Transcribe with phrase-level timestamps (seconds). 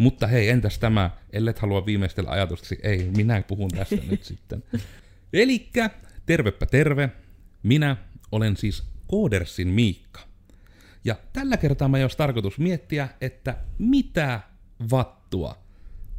[0.00, 4.64] Mutta hei, entäs tämä, ellet halua viimeistellä ajatustasi, ei, minä puhun tässä nyt sitten.
[5.32, 5.90] Elikkä,
[6.26, 7.10] tervepä terve,
[7.62, 7.96] minä
[8.32, 10.20] olen siis Koodersin Miikka.
[11.04, 14.40] Ja tällä kertaa mä olisi tarkoitus miettiä, että mitä
[14.90, 15.58] vattua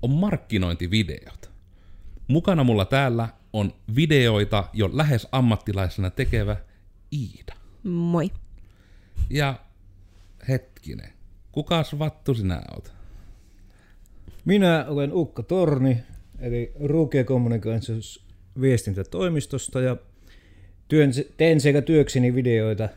[0.02, 1.52] on markkinointivideot.
[2.28, 6.57] Mukana mulla täällä on videoita jo lähes ammattilaisena tekevä
[7.14, 7.54] Iida.
[7.84, 8.32] Moi.
[9.30, 9.59] Ja
[10.48, 11.14] hetkinen,
[11.52, 12.96] kukas vattu sinä oot?
[14.48, 15.98] Minä olen Ukko Torni,
[16.40, 18.26] eli Ruukia Communications
[18.62, 19.98] viestintätoimistosta ja
[20.88, 22.89] työn, teen sekä työkseni videoita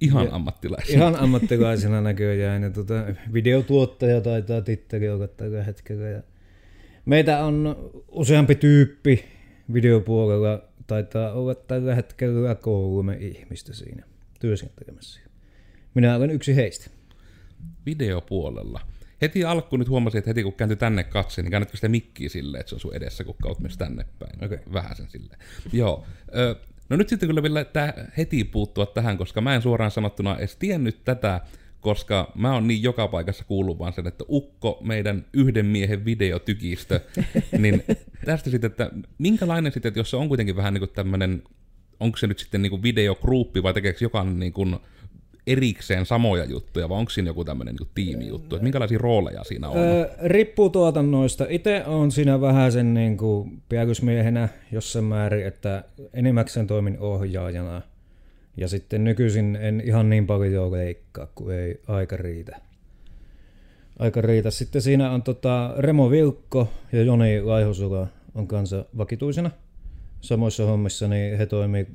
[0.00, 0.98] Ihan Ja- ammattilaisena.
[0.98, 2.62] ihan ammattilaisena näköjään.
[2.62, 2.94] Ja tota,
[3.32, 6.08] videotuottaja taitaa titteli olla tällä hetkellä.
[6.08, 6.22] Ja
[7.04, 7.76] meitä on
[8.08, 9.24] useampi tyyppi
[9.72, 10.62] videopuolella.
[10.86, 14.06] Taitaa olla tällä hetkellä kolme ihmistä siinä
[14.40, 15.20] työskentelemässä.
[15.94, 16.90] Minä olen yksi heistä.
[17.86, 18.80] videopuolella.
[19.22, 22.60] Heti alkuun nyt huomasin, että heti kun kääntyi tänne katseen, niin käännätkö sitä mikkiä silleen,
[22.60, 24.44] että se on sun edessä, kun kaut myös tänne päin.
[24.44, 24.58] Okei.
[24.72, 25.38] Vähän sen silleen.
[25.72, 26.06] Joo.
[26.36, 26.56] Ö,
[26.88, 30.56] no nyt sitten kyllä vielä tää heti puuttua tähän, koska mä en suoraan sanottuna edes
[30.56, 31.40] tiennyt tätä,
[31.80, 37.00] koska mä oon niin joka paikassa kuullut vaan sen, että Ukko, meidän yhden miehen videotykistö,
[37.58, 37.82] niin
[38.24, 41.42] tästä sitten, että minkälainen sitten, että jos se on kuitenkin vähän niin kuin tämmöinen,
[42.00, 44.76] onko se nyt sitten niin kuin videogruppi vai tekeekö jokainen niin kuin
[45.46, 49.78] erikseen samoja juttuja, vai onko siinä joku tämmöinen niin tiimijuttu, että minkälaisia rooleja siinä on?
[49.78, 51.46] Öö, riippuu tuotannoista.
[51.48, 57.82] Itse on siinä vähän sen niin kuin piäkysmiehenä jossain määrin, että enimmäkseen toimin ohjaajana.
[58.56, 62.60] Ja sitten nykyisin en ihan niin paljon leikkaa, kun ei aika riitä.
[63.98, 64.50] Aika riitä.
[64.50, 69.50] Sitten siinä on tota Remo Vilkko ja Joni Laihosula on kanssa vakituisena.
[70.20, 71.86] Samoissa hommissa niin he toimii,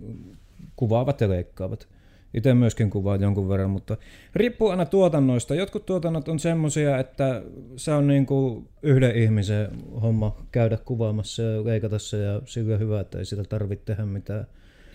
[0.76, 1.88] kuvaavat ja leikkaavat.
[2.34, 3.98] Itse myöskin kuvaan jonkun verran, mutta
[4.36, 5.56] riippuu aina tuotannoista.
[5.56, 7.42] Jotkut tuotannot on semmoisia, että
[7.76, 9.68] se on niin kuin yhden ihmisen
[10.02, 14.48] homma käydä kuvaamassa ja leikata se ja sillä hyvä, että ei sitä tarvitse tehdä mitään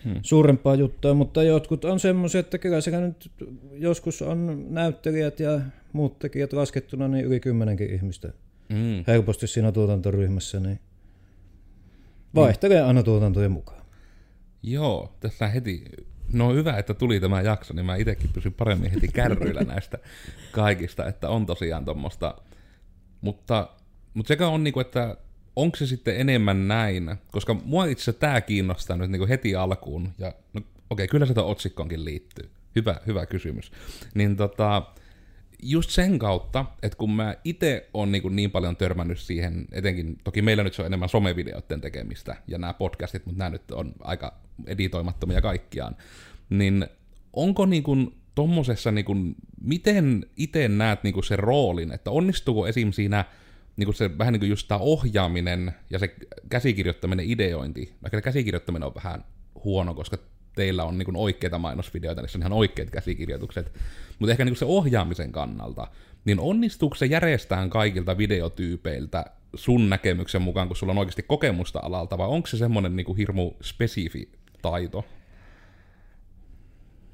[0.03, 0.15] Hmm.
[0.21, 3.31] suurempaa juttua, mutta jotkut on semmoisia, että kyllä sekä nyt
[3.71, 5.61] joskus on näyttelijät ja
[5.93, 8.33] muut tekijät laskettuna niin yli kymmenenkin ihmistä
[8.69, 9.03] Mm.
[9.07, 10.79] helposti siinä tuotantoryhmässä, niin
[12.35, 13.81] vaihtelee aina tuotantojen mukaan.
[14.63, 15.83] Joo, tässä heti,
[16.33, 19.97] no hyvä, että tuli tämä jakso, niin mä itsekin pysyn paremmin heti kärryillä näistä
[20.51, 22.35] kaikista, että on tosiaan tuommoista,
[23.21, 23.69] mutta,
[24.13, 25.17] mutta sekä on niinku, että
[25.55, 30.13] onko se sitten enemmän näin, koska mua itse asiassa tämä kiinnostaa nyt niinku heti alkuun,
[30.17, 33.71] ja no, okei, kyllä se otsikkoonkin liittyy, hyvä, hyvä kysymys,
[34.13, 34.83] niin tota,
[35.61, 40.41] just sen kautta, että kun mä itse on niin, niin paljon törmännyt siihen, etenkin, toki
[40.41, 44.33] meillä nyt se on enemmän somevideoiden tekemistä ja nämä podcastit, mutta nämä nyt on aika
[44.65, 45.95] editoimattomia kaikkiaan,
[46.49, 46.87] niin
[47.33, 52.67] onko niin kuin tommosessa, niin kuin, miten itse näet niin kuin sen roolin, että onnistuuko
[52.67, 52.91] esim.
[52.91, 53.25] siinä
[53.77, 56.15] niin kuin se vähän niin kuin just tämä ohjaaminen ja se
[56.49, 59.25] käsikirjoittaminen, ideointi, vaikka käsikirjoittaminen on vähän
[59.63, 60.17] huono, koska
[60.57, 63.73] teillä on niin oikeita mainosvideoita, se on ihan oikeat käsikirjoitukset,
[64.19, 65.87] mutta ehkä niin se ohjaamisen kannalta,
[66.25, 69.25] niin onnistuuko se järjestään kaikilta videotyypeiltä
[69.55, 73.51] sun näkemyksen mukaan, kun sulla on oikeasti kokemusta alalta, vai onko se semmoinen niin hirmu
[73.61, 74.31] spesifi
[74.61, 75.05] taito?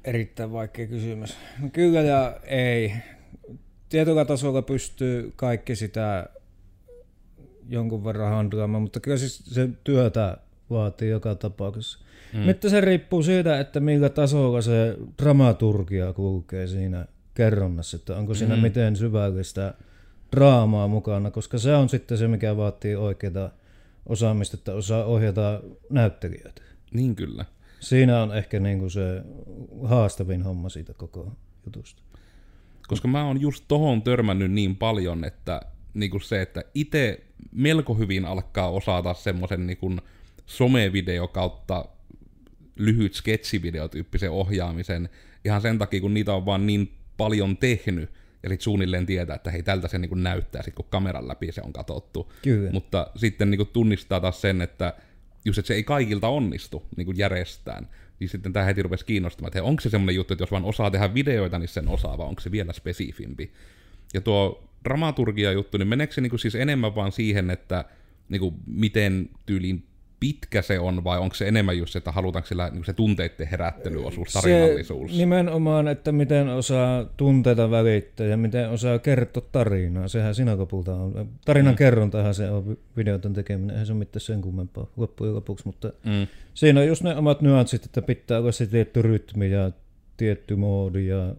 [0.04, 1.36] Erittäin vaikea kysymys.
[1.62, 2.92] No Kyllä ja ei.
[3.88, 6.26] Tietyllä tasolla pystyy kaikki sitä
[7.68, 10.38] jonkun verran handlaamaan, mutta kyllä siis se työtä
[10.70, 11.98] vaatii joka tapauksessa.
[12.32, 12.40] Mm.
[12.46, 18.56] Nyt se riippuu siitä, että millä tasolla se dramaturgia kulkee siinä kerronnassa, että onko siinä
[18.56, 18.62] Mm.
[18.62, 19.74] miten syvällistä
[20.36, 23.50] draamaa mukana, koska se on sitten se, mikä vaatii oikeaa
[24.06, 25.60] osaamista, että osaa ohjata
[25.90, 26.62] näyttelijöitä.
[26.92, 27.44] Niin kyllä.
[27.80, 29.22] Siinä on ehkä niinku se
[29.84, 31.32] haastavin homma siitä koko
[31.66, 32.02] jutusta.
[32.88, 35.60] Koska mä oon just tohon törmännyt niin paljon, että
[35.94, 39.92] niinku se, että itse melko hyvin alkaa osata semmoisen niinku
[40.46, 41.84] somevideo kautta
[42.76, 45.08] lyhyt sketsivideotyyppisen ohjaamisen
[45.44, 48.10] ihan sen takia, kun niitä on vaan niin paljon tehnyt,
[48.42, 51.62] ja sit suunnilleen tietää, että hei, tältä se niinku näyttää, sit kun kameran läpi se
[51.64, 52.32] on katsottu.
[52.42, 52.70] Kyllä.
[52.70, 54.94] Mutta sitten niinku tunnistaa taas sen, että
[55.44, 57.88] just että se ei kaikilta onnistu niinku järjestään.
[58.20, 60.64] Niin sitten tämä heti rupesi kiinnostamaan, että hei, onko se semmoinen juttu, että jos vaan
[60.64, 63.52] osaa tehdä videoita, niin sen osaa, vai onko se vielä spesifimpi.
[64.14, 67.84] Ja tuo dramaturgia juttu, niin meneekö se niinku siis enemmän vaan siihen, että
[68.28, 69.86] niinku miten tyyliin
[70.24, 73.46] pitkä se on, vai onko se enemmän just se, että halutaanko sillä niinku se tunteiden
[73.46, 75.10] herättelyosuus, tarinallisuus?
[75.10, 80.08] Se nimenomaan, että miten osaa tunteita välittää ja miten osaa kertoa tarinaa.
[80.08, 81.28] Sehän siinä lopulta on.
[81.44, 81.76] Tarinan mm.
[81.76, 83.70] kerrontahan se on vi- videoiden tekeminen.
[83.70, 86.26] Eihän se ole mitään sen kummempaa loppujen lopuksi, mutta Mm.
[86.54, 89.70] siinä on just ne omat nyanssit, että pitää olla se tietty rytmi ja
[90.16, 91.34] tietty moodi ja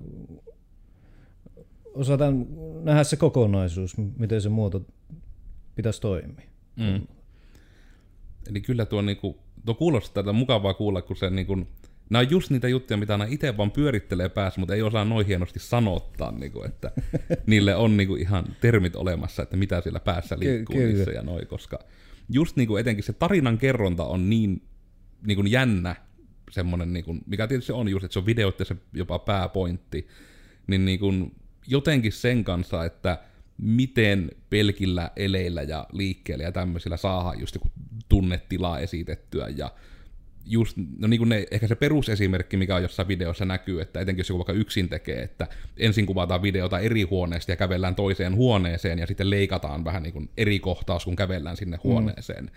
[1.94, 2.48] osataan
[2.84, 4.82] nähdä se kokonaisuus, miten se muoto
[5.76, 6.46] pitäisi toimia.
[6.76, 7.02] Mm.
[8.50, 11.56] Eli kyllä tuo, niinku, tuo kuulostaa tätä mukavaa kuulla, kun se niinku,
[12.10, 15.28] nämä on just niitä juttuja, mitä aina itse vaan pyörittelee päässä, mutta ei osaa noin
[15.28, 16.92] hienosti sanottaa, niinku, että
[17.48, 21.48] niille on niinku ihan termit olemassa, että mitä siellä päässä liikkuu Ky- niissä ja noin,
[21.48, 21.80] koska
[22.30, 24.62] just niinku etenkin se tarinan kerronta on niin
[25.28, 25.96] niinku jännä
[26.52, 30.08] semmoinen, niinku, mikä tietysti on just, että se on videoitte se jopa pääpointti,
[30.68, 31.14] niin niinku,
[31.68, 33.18] jotenkin sen kanssa, että
[33.57, 37.68] miten pelkillä eleillä ja liikkeellä ja tämmöisillä saadaan just joku
[38.10, 39.72] tunnetilaa esitettyä ja
[40.46, 44.19] just, no niin kuin ne, ehkä se perusesimerkki, mikä on jossain videossa näkyy, että etenkin
[44.19, 45.48] jos joku vaikka yksin tekee, että
[45.78, 50.30] ensin kuvataan videota eri huoneesta ja kävellään toiseen huoneeseen ja sitten leikataan vähän niin kuin
[50.38, 52.46] eri kohtaus, kun kävellään sinne huoneeseen.
[52.46, 52.51] Mm.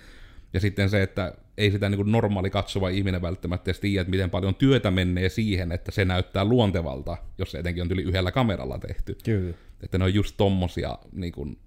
[0.52, 4.10] Ja sitten se, että ei sitä niin kuin normaali katsova ihminen välttämättä edes tiedä, että
[4.10, 8.32] miten paljon työtä menee siihen, että se näyttää luontevalta, jos se etenkin on yli yhdellä
[8.32, 9.16] kameralla tehty.
[9.24, 9.54] Kyllä.
[9.82, 11.58] Että ne on just tommosia, niin kuin,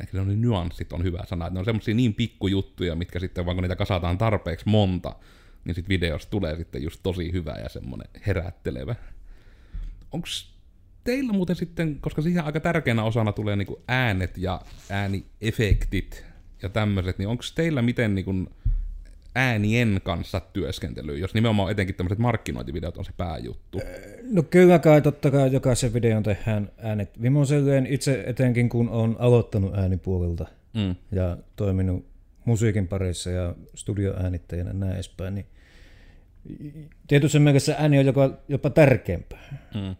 [0.00, 3.46] ehkä ne on nyanssit on hyvä sana, että ne on semmosia niin pikkujuttuja, mitkä sitten
[3.46, 5.16] vaan kun niitä kasataan tarpeeksi monta,
[5.64, 8.94] niin sitten videosta tulee sitten just tosi hyvä ja semmoinen herättelevä.
[10.12, 10.54] Onks
[11.04, 16.29] teillä muuten sitten, koska siihen aika tärkeänä osana tulee niinku äänet ja ääniefektit
[16.62, 18.32] ja tämmöiset, niin onko teillä miten niinku
[19.34, 23.80] äänien kanssa työskentely, jos nimenomaan etenkin tämmöiset markkinointivideot on se pääjuttu?
[24.30, 29.74] No kyllä kai totta kai jokaisen videon tehdään äänet vimoselleen, itse etenkin kun on aloittanut
[29.74, 30.96] äänipuolelta Mm.
[31.12, 32.06] ja toiminut
[32.44, 35.46] musiikin parissa ja studioäänittäjänä näin edespäin, niin
[37.08, 39.68] tietysti mielessä ääni on jopa, jopa tärkeämpää.
[39.74, 39.96] Mm.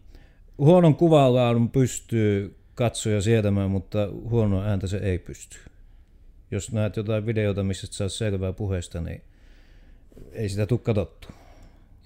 [0.58, 5.58] Huonon kuvalaadun pystyy katsoja sietämään, mutta huono ääntä se ei pysty.
[6.50, 9.22] Jos näet jotain videota, missä et saa selvää puheesta, niin
[10.32, 11.28] ei sitä tule katsottu.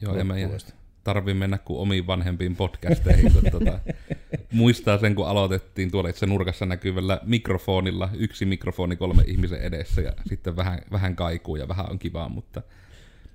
[0.00, 0.60] Joo, en mä loppuun
[1.04, 3.32] tarvi mennä kuin omiin vanhempiin podcasteihin.
[3.32, 3.78] kun tota,
[4.52, 10.12] muistaa sen, kun aloitettiin tuolla itse nurkassa näkyvällä mikrofonilla, yksi mikrofoni kolme ihmisen edessä ja
[10.28, 12.62] sitten vähän, vähän kaikuu ja vähän on kivaa, mutta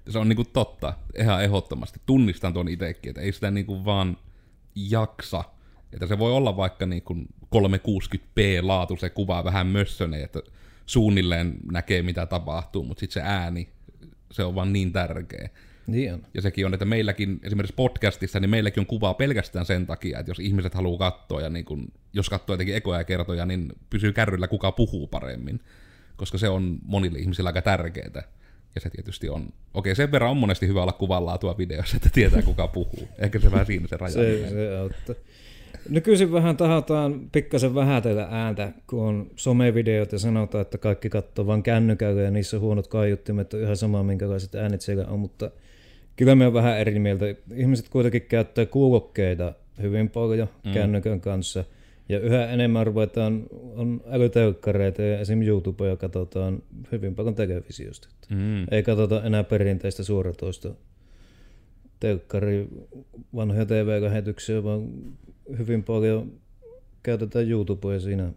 [0.09, 2.00] se on niinku totta, ihan ehdottomasti.
[2.06, 4.17] Tunnistan tuon itsekin, että ei sitä niinku vaan
[4.75, 5.44] jaksa.
[5.94, 7.15] Että se voi olla vaikka niinku
[7.56, 10.39] 360p laatu se kuva vähän mössönen, että
[10.89, 13.69] suunnilleen näkee mitä tapahtuu, mutta sitten se ääni,
[14.31, 15.50] se on vaan niin tärkeä.
[15.88, 16.24] Niin on.
[16.33, 20.30] Ja sekin on, että meilläkin, esimerkiksi podcastissa, niin meilläkin on kuvaa pelkästään sen takia, että
[20.30, 24.47] jos ihmiset haluaa katsoa, ja niin kun, jos katsoo jotenkin ekoja kertoja, niin pysyy kärryllä,
[24.47, 25.59] kuka puhuu paremmin.
[26.15, 28.24] Koska se on monille ihmisille aika tärkeää.
[28.75, 32.42] Ja se tietysti on, okei sen verran on monesti hyvä olla kuvanlaatua videossa, että tietää
[32.42, 33.07] kuka puhuu.
[33.18, 34.13] Ehkä se vähän siinä se raja.
[34.13, 35.15] Se, se auttaa.
[35.89, 41.63] Nykyisin vähän tahataan pikkasen vähätellä ääntä, kun on somevideot ja sanotaan, että kaikki katsoo vain
[41.63, 45.51] kännykällä ja niissä on huonot kaiuttimet on ihan sama, minkälaiset äänet siellä on, mutta
[46.15, 47.25] kyllä me on vähän eri mieltä.
[47.56, 50.71] Ihmiset kuitenkin käyttää kuulokkeita hyvin paljon mm.
[50.71, 51.63] kännykän kanssa
[52.09, 53.44] ja yhä enemmän ruvetaan,
[53.75, 55.42] on älytelkkareita ja esim.
[55.42, 58.07] YouTubea katsotaan hyvin paljon televisiosta.
[58.30, 58.65] Mm.
[58.71, 60.69] Ei katsota enää perinteistä suoratoista
[62.00, 62.68] telkkari,
[63.35, 64.89] vanhoja TV-lähetyksiä, vaan
[65.57, 66.31] hyvin paljon
[67.03, 68.31] käytetään YouTubea siinä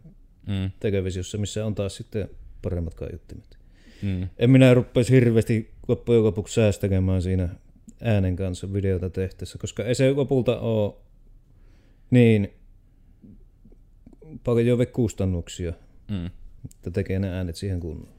[0.46, 0.70] Mm.
[0.80, 2.28] televisiossa, missä on taas sitten
[2.62, 3.58] paremmat kaiuttimet.
[4.02, 4.28] Mm.
[4.38, 7.48] En minä rupeisi hirveästi loppujen lopuksi säästämään siinä
[8.02, 10.94] äänen kanssa videota tehtäessä, koska ei se lopulta ole
[12.10, 12.50] niin
[14.44, 15.72] paljon kustannuksia,
[16.10, 16.26] Mm.
[16.64, 18.12] että tekee ne äänet siihen kunnolla.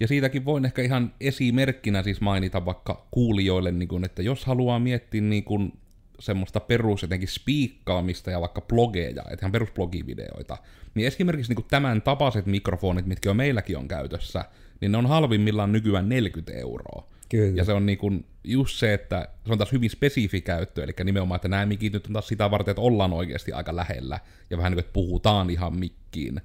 [0.00, 4.78] Ja siitäkin voin ehkä ihan esimerkkinä siis mainita vaikka kuulijoille, niin kun, että jos haluaa
[4.78, 5.72] miettiä niin kun
[6.18, 10.56] semmoista perus jotenkin spiikkaamista ja vaikka blogeja, että ihan perusblogivideoita,
[10.94, 14.44] niin esimerkiksi niin tämän tapaiset mikrofonit, mitkä on meilläkin on käytössä,
[14.80, 17.06] niin ne on halvimmillaan nykyään 40 euroa.
[17.28, 17.56] Kyllä.
[17.56, 20.92] Ja se on niin kun just se, että se on taas hyvin spesifi käyttö, eli
[21.04, 24.20] nimenomaan, että nämä mikit nyt on taas sitä varten, että ollaan oikeasti aika lähellä,
[24.50, 26.40] ja vähän niin kuin, että puhutaan ihan mikkiin.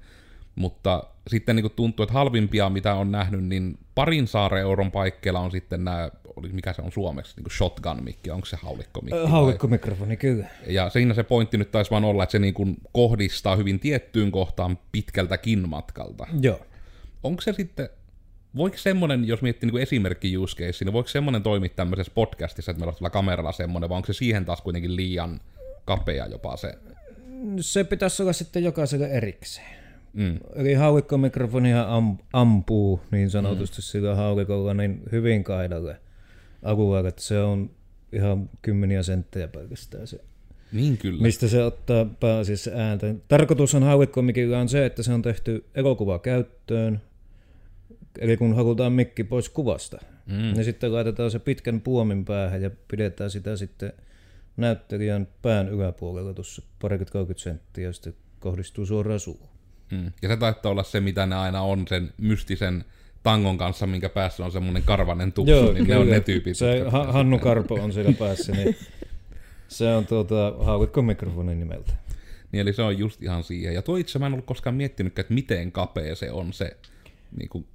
[0.54, 5.50] Mutta sitten niin tuntuu, että halvimpia, mitä on nähnyt, niin parin saaren euron paikkeilla on
[5.50, 6.10] sitten nämä,
[6.52, 9.20] mikä se on suomeksi, niin shotgun-mikki, onko se haulikkomikki?
[9.20, 9.30] vai?
[9.30, 10.46] Haulikkomikrofoni, kyllä.
[10.66, 14.30] Ja siinä se pointti nyt taisi vaan olla, että se niin kuin kohdistaa hyvin tiettyyn
[14.30, 16.26] kohtaan pitkältäkin matkalta.
[16.40, 16.60] Joo.
[17.22, 17.88] Onko se sitten,
[18.56, 22.80] voiko semmoinen, jos miettii niin esimerkki use case, niin voiko semmoinen toimia tämmöisessä podcastissa, että
[22.80, 25.40] meillä on tuolla kameralla semmoinen, vai onko se siihen taas kuitenkin liian
[25.84, 26.74] kapea jopa se?
[27.60, 29.83] Se pitäisi olla sitten jokaiselle erikseen.
[30.14, 30.38] Mm.
[30.54, 33.82] Eli haulikkomikrofonihan am, ampuu niin sanotusti mm.
[33.82, 36.00] sillä haulikolla niin hyvin kaidalle
[36.62, 37.70] alueelle, että se on
[38.12, 40.20] ihan kymmeniä senttejä pelkästään se.
[40.72, 41.22] Niin kyllä.
[41.22, 43.14] Mistä se ottaa pääasiassa ääntä.
[43.28, 47.00] Tarkoitus on haulikkomikillä on se, että se on tehty elokuvakäyttöön,
[48.18, 50.36] eli kun halutaan mikki pois kuvasta, Mm.
[50.36, 53.92] niin sitten laitetaan se pitkän puomin päähän ja pidetään sitä sitten
[54.56, 59.48] näyttelijän pään yläpuolella tuossa parikymmentä 30 senttiä ja sitten kohdistuu suoraan suuhun.
[59.90, 60.12] Mm.
[60.22, 62.84] Ja se taittaa olla se, mitä ne aina on sen mystisen
[63.22, 65.94] tangon kanssa, minkä päässä on semmoinen karvanen tupsu, Joo, niin kyllä.
[65.94, 66.56] ne on ne tyypit.
[66.56, 68.76] Se ha- Hannu Karpo on siellä päässä, niin
[69.68, 71.92] se on tuota, haulikko mikrofonin nimeltä.
[72.52, 73.74] Niin eli se on just ihan siihen.
[73.74, 76.76] Ja tuo itse mä en ollut koskaan miettinyt, että miten kapea se on se
[77.36, 77.66] niin kuin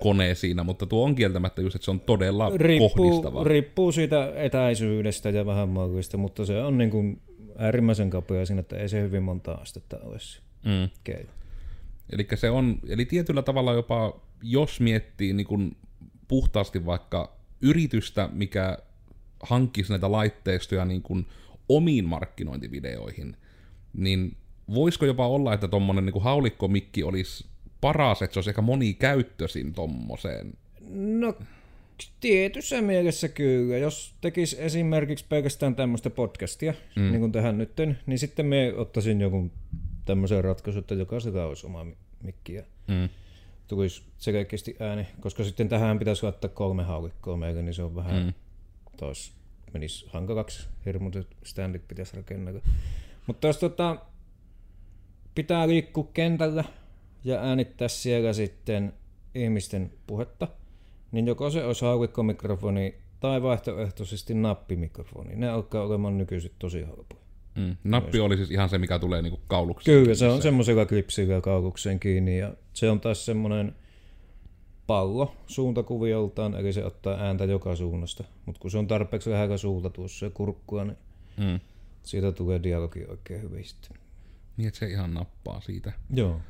[0.00, 3.44] kone siinä, mutta tuo on kieltämättä just, että se on todella riippuu, kohdistava.
[3.44, 7.20] Riippuu siitä etäisyydestä ja vähän mallista, mutta se on niin kuin
[7.58, 10.40] äärimmäisen kapea siinä, että ei se hyvin monta astetta olisi.
[10.64, 10.88] Mm.
[11.00, 11.24] Okay.
[12.10, 15.76] Eli se on, eli tietyllä tavalla jopa, jos miettii niin kuin
[16.28, 18.78] puhtaasti vaikka yritystä, mikä
[19.42, 21.26] hankkisi näitä laitteistoja niin kuin
[21.68, 23.36] omiin markkinointivideoihin,
[23.92, 24.36] niin
[24.74, 27.46] voisiko jopa olla, että tuommoinen niin haulikkomikki olisi
[27.80, 30.52] paras, että se olisi ehkä monikäyttöisin tommoseen?
[30.90, 31.34] No
[32.20, 33.76] tietyssä mielessä kyllä.
[33.76, 37.02] Jos tekisi esimerkiksi pelkästään tämmöistä podcastia, mm.
[37.02, 37.72] niin kuin tähän nyt,
[38.06, 39.50] niin sitten me ottaisin joku
[40.08, 41.86] tämmöisen ratkaisun, että jokaisella olisi oma
[42.22, 43.08] mikki ja mm.
[43.66, 48.22] tulisi selkeästi ääni, koska sitten tähän pitäisi laittaa kolme haulikkoa meille, niin se on vähän
[48.22, 48.32] mm.
[48.96, 49.32] taas
[49.72, 52.60] menisi hankalaksi, hirmuut standit pitäisi rakennella.
[53.26, 53.96] Mutta jos tota,
[55.34, 56.64] pitää liikkua kentällä
[57.24, 58.92] ja äänittää siellä sitten
[59.34, 60.48] ihmisten puhetta,
[61.12, 65.36] niin joko se olisi haulikkomikrofoni tai vaihtoehtoisesti nappimikrofoni.
[65.36, 67.27] Ne alkaa olemaan nykyisin tosi halpoja.
[67.58, 67.76] Mm.
[67.84, 70.02] Nappi oli siis ihan se, mikä tulee niinku kaulukseen.
[70.02, 73.74] Kyllä, se on semmoisella klipsillä kaulukseen kiinni ja se on taas semmoinen
[74.86, 78.24] pallo suuntakuvioltaan, eli se ottaa ääntä joka suunnasta.
[78.46, 80.96] Mutta kun se on tarpeeksi lähellä suulta tuossa ja kurkkua, niin
[81.36, 81.60] mm.
[82.02, 83.98] siitä tulee dialogi oikein hyvin sitten.
[84.56, 85.92] Niin, että se ihan nappaa siitä.
[86.14, 86.40] Joo.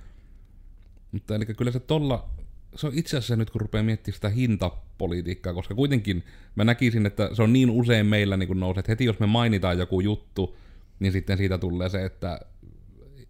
[1.12, 2.28] Mutta eli kyllä se tolla,
[2.76, 6.24] se on itse asiassa nyt kun rupeaa miettimään sitä hintapolitiikkaa, koska kuitenkin
[6.54, 9.26] mä näkisin, että se on niin usein meillä niin kuin nousee, että heti jos me
[9.26, 10.56] mainitaan joku juttu,
[11.00, 12.40] niin sitten siitä tulee se, että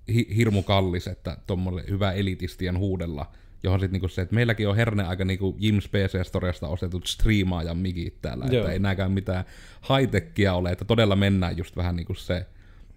[0.09, 3.27] hi- hirmu kallis, että tuommoille hyvä elitistien huudella,
[3.63, 7.79] johon sitten niinku se, että meilläkin on herne aika niinku Jims PC Storesta ostetut striimaajan
[7.79, 8.61] mikit täällä, Joo.
[8.61, 9.45] että ei näkään mitään
[9.83, 12.47] high ole, että todella mennään just vähän niinku se,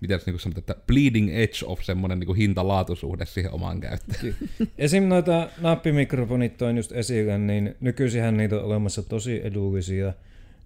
[0.01, 4.35] miten se niinku sanot, että bleeding edge of semmoinen niinku hinta-laatusuhde siihen omaan käyttöön.
[4.77, 5.03] Esim.
[5.03, 10.13] noita nappimikrofonit toin just esille, niin nykyisinhän niitä on olemassa tosi edullisia,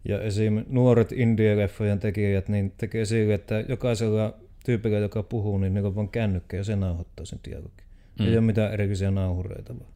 [0.06, 0.66] ja esim.
[0.70, 4.34] nuoret indie-leffojen tekijät niin tekee sille, että jokaisella
[4.66, 7.86] tyypillä, joka puhuu, niin niillä on vaan kännykkä ja se nauhoittaa sen dialogin.
[8.20, 8.26] Mm.
[8.26, 9.92] Ei ole mitään erillisiä nauhureita vaan.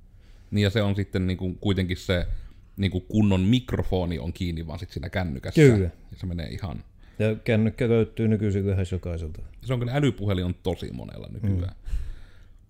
[0.51, 2.25] Niin ja se on sitten niinku kuitenkin se
[2.77, 5.61] niinku kunnon mikrofoni on kiinni vaan sit siinä kännykässä.
[5.61, 5.89] Kyllä.
[6.11, 6.83] Ja se menee ihan...
[7.19, 9.41] Ja kännykkä löytyy nykyisin lähes jokaiselta.
[9.61, 11.75] Se on kyllä älypuhelin on tosi monella nykyään.
[11.83, 11.95] Mm.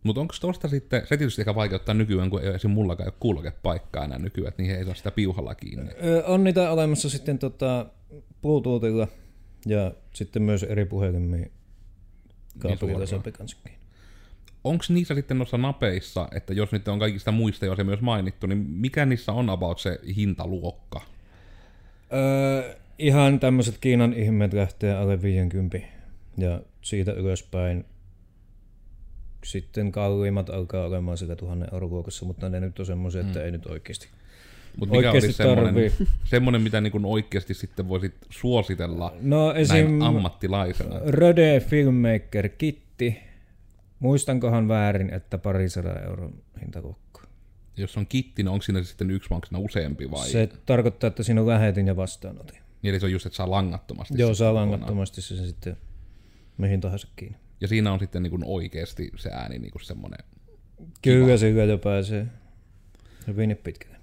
[0.04, 2.72] Mutta onko tuosta sitten, se tietysti ehkä vaikeuttaa nykyään, kun ei esim.
[2.72, 5.92] mullakaan ole kuulokepaikkaa enää nykyään, että niihin ei saa sitä piuhalla kiinni.
[6.04, 7.86] Öö, on niitä olemassa sitten tota
[8.42, 9.08] Bluetoothilla
[9.66, 11.50] ja sitten myös eri puhelimia
[12.60, 13.58] kaapelilla niin sopii kanssa.
[14.64, 18.48] Onko niissä sitten noissa napeissa, että jos nyt on kaikista muista jo se myös mainittu,
[18.48, 21.02] niin mikä niissä on about se hintaluokka?
[22.14, 25.78] Öö, ihan tämmöiset Kiinan ihmeet lähtee alle 50
[26.38, 27.86] ja siitä ylöspäin
[29.44, 33.46] sitten kalliimmat alkaa olemaan sitä tuhannen euroluokassa, mutta ne nyt on semmoisia, että mm.
[33.46, 34.10] ei nyt oikeasti
[34.78, 35.92] mutta mikä olisi semmoinen,
[36.24, 39.76] semmoinen, mitä niin oikeasti sitten voisit suositella no, esim.
[39.76, 41.00] näin ammattilaisena?
[41.06, 43.20] Röde Filmmaker Kitti.
[44.00, 47.22] Muistankohan väärin, että parisadan euron hintakokko.
[47.78, 50.30] Jos on kitti, niin onko siinä sitten yksi, vai useampi vai?
[50.30, 52.58] Se tarkoittaa, että siinä on lähetin ja vastaanotin.
[52.82, 54.14] Niin eli se on just, että saa langattomasti.
[54.18, 55.78] Joo, saa langattomasti se sitten
[56.58, 57.38] mihin tahansa kiinni.
[57.62, 60.26] Ja siinä on sitten niin kuin oikeasti se ääni niin kuin semmoinen
[61.02, 62.26] Kyllä sillä jo pääsee
[63.28, 64.00] hyvin pitkälle.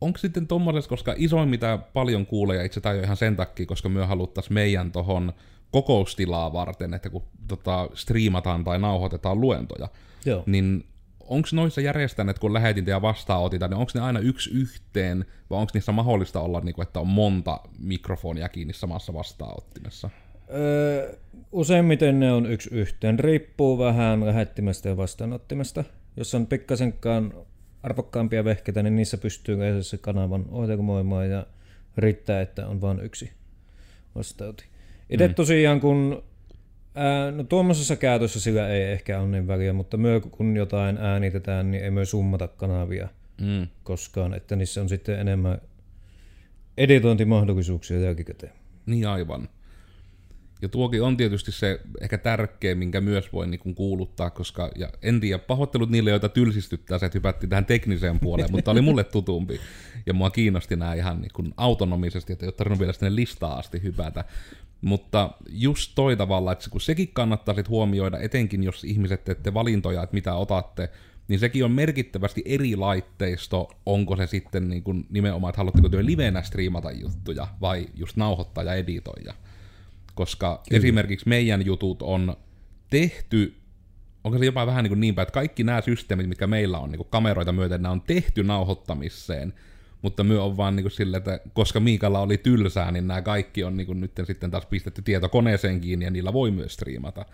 [0.00, 3.88] Onko sitten tuommoisessa, koska isoin mitä paljon kuulee, ja itse tai ihan sen takia, koska
[3.88, 5.32] me haluttaisiin meidän tuohon
[5.70, 9.88] kokoustilaa varten, että kun tota, striimataan tai nauhoitetaan luentoja,
[10.24, 10.42] Joo.
[10.46, 10.84] niin
[11.20, 15.70] onko noissa järjestäneet, kun lähetintä ja vastaanotinta, niin onko ne aina yksi yhteen, vai onko
[15.74, 20.10] niissä mahdollista olla, niin kuin, että on monta mikrofonia kiinni samassa vastaanottimessa?
[20.54, 21.16] Öö,
[21.52, 23.18] useimmiten ne on yksi yhteen.
[23.18, 25.84] Riippuu vähän lähettimestä ja vastaanottimesta.
[26.16, 27.32] Jos on pikkasenkaan
[27.82, 31.46] arvokkaampia vehkeitä, niin niissä pystyy se kanavan ohjelmoimaan ja
[31.96, 33.32] riittää, että on vain yksi
[34.14, 34.64] vastauti.
[35.10, 35.34] Itse mm.
[35.34, 36.22] tosiaan, kun
[36.94, 41.70] ää, no tuommoisessa käytössä sillä ei ehkä ole niin väliä, mutta myö kun jotain äänitetään,
[41.70, 43.08] niin ei myös summata kanavia
[43.40, 43.66] mm.
[43.82, 45.60] koskaan, että niissä on sitten enemmän
[46.76, 48.52] editointimahdollisuuksia jälkikäteen.
[48.86, 49.48] Niin aivan.
[50.62, 55.20] Ja tuokin on tietysti se ehkä tärkeä, minkä myös voi niin kuuluttaa, koska, ja en
[55.20, 59.60] tiedä, pahoittelut niille, joita tylsistyttää se, että hypättiin tähän tekniseen puoleen, mutta oli mulle tutumpi.
[60.06, 63.58] Ja mua kiinnosti nämä ihan niin kuin autonomisesti, että ei ole tarvinnut vielä sinne listaa
[63.58, 64.24] asti hypätä.
[64.80, 70.02] Mutta just toi tavalla, että kun sekin kannattaa sit huomioida, etenkin jos ihmiset teette valintoja,
[70.02, 70.88] että mitä otatte,
[71.28, 76.04] niin sekin on merkittävästi eri laitteisto, onko se sitten niin kuin nimenomaan, että haluatteko työ
[76.04, 79.34] livenä striimata juttuja vai just nauhoittaa ja editoida.
[80.16, 80.78] Koska Kyllä.
[80.78, 82.36] esimerkiksi meidän jutut on
[82.90, 83.54] tehty,
[84.24, 86.90] onko se jopa vähän niin, kuin niin päin, että kaikki nämä systeemit, mitkä meillä on
[86.90, 89.52] niin kuin kameroita myöten, nämä on tehty nauhoittamiseen,
[90.02, 93.76] mutta myö on vaan niin silleen, että koska Miikalla oli tylsää, niin nämä kaikki on
[93.76, 97.24] niin kuin nyt sitten taas pistetty tietokoneeseen kiinni ja niillä voi myös striimata.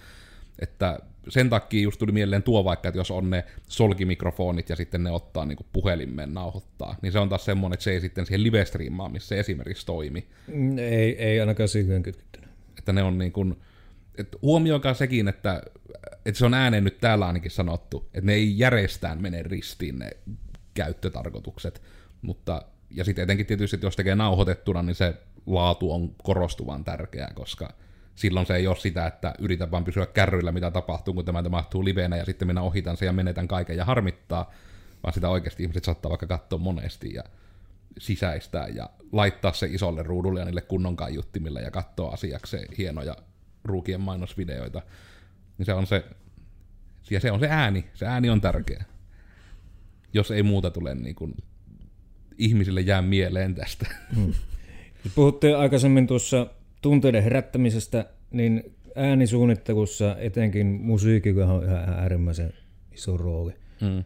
[0.59, 0.99] Että
[1.29, 5.11] sen takia just tuli mieleen tuo vaikka, että jos on ne solkimikrofonit ja sitten ne
[5.11, 9.41] ottaa niin puhelimeen nauhoittaa, niin se on taas semmoinen, että se ei sitten siihen live-striimaamiseen
[9.41, 10.27] esimerkiksi toimi.
[10.47, 12.42] Mm, ei, ei ainakaan siihen kytkettynä.
[12.83, 13.61] Että ne on niin kuin,
[14.19, 15.63] että huomioikaa sekin, että,
[16.27, 20.11] että se on ääneen nyt täällä ainakin sanottu, että ne ei järjestään mene ristiin ne
[20.75, 21.83] käyttötarkoitukset,
[22.23, 25.15] mutta ja sitten etenkin tietysti, että jos tekee nauhoitettuna, niin se
[25.47, 27.73] laatu on korostuvan tärkeää, koska
[28.15, 31.85] silloin se ei ole sitä, että yritän vaan pysyä kärryillä, mitä tapahtuu, kun tämä tapahtuu
[31.85, 34.53] livenä, ja sitten minä ohitan sen ja menetän kaiken ja harmittaa,
[35.03, 37.25] vaan sitä oikeasti ihmiset saattaa vaikka katsoa monesti ja
[37.99, 43.17] sisäistää ja laittaa se isolle ruudulle ja niille kunnon kaiuttimille ja katsoa asiakseen hienoja
[43.65, 44.83] ruukien mainosvideoita.
[45.59, 46.05] Niin se on se,
[47.11, 48.85] ja se on se ääni, se ääni on tärkeä.
[50.13, 51.35] Jos ei muuta tule niin kuin
[52.39, 53.87] ihmisille jää mieleen tästä.
[54.15, 54.35] Hmm.
[55.15, 56.47] Puhuttiin aikaisemmin tuossa
[56.83, 62.53] tunteiden herättämisestä, niin äänisuunnittelussa etenkin musiikilla on ihan äärimmäisen
[62.93, 63.53] iso rooli.
[63.81, 64.05] Hmm.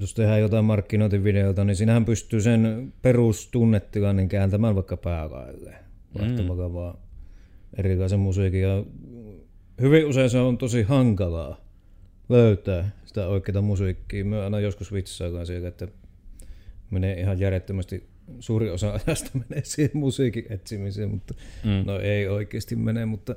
[0.00, 5.84] Jos tehdään jotain markkinointivideota, niin sinähän pystyy sen perustunnetilan niin kääntämään vaikka päälailleen.
[6.18, 6.74] Vaihtamalla hmm.
[6.74, 6.98] vaan
[7.78, 8.62] erilaisen musiikin.
[8.62, 8.84] Ja
[9.80, 11.60] hyvin usein se on tosi hankalaa
[12.28, 14.24] löytää sitä oikeaa musiikkia.
[14.24, 15.88] Mä aina joskus vitsailen siellä, että
[16.90, 18.06] menee ihan järjettömästi
[18.40, 21.86] suuri osa ajasta menee siihen musiikin etsimiseen, mutta mm.
[21.86, 23.34] no ei oikeasti mene, mutta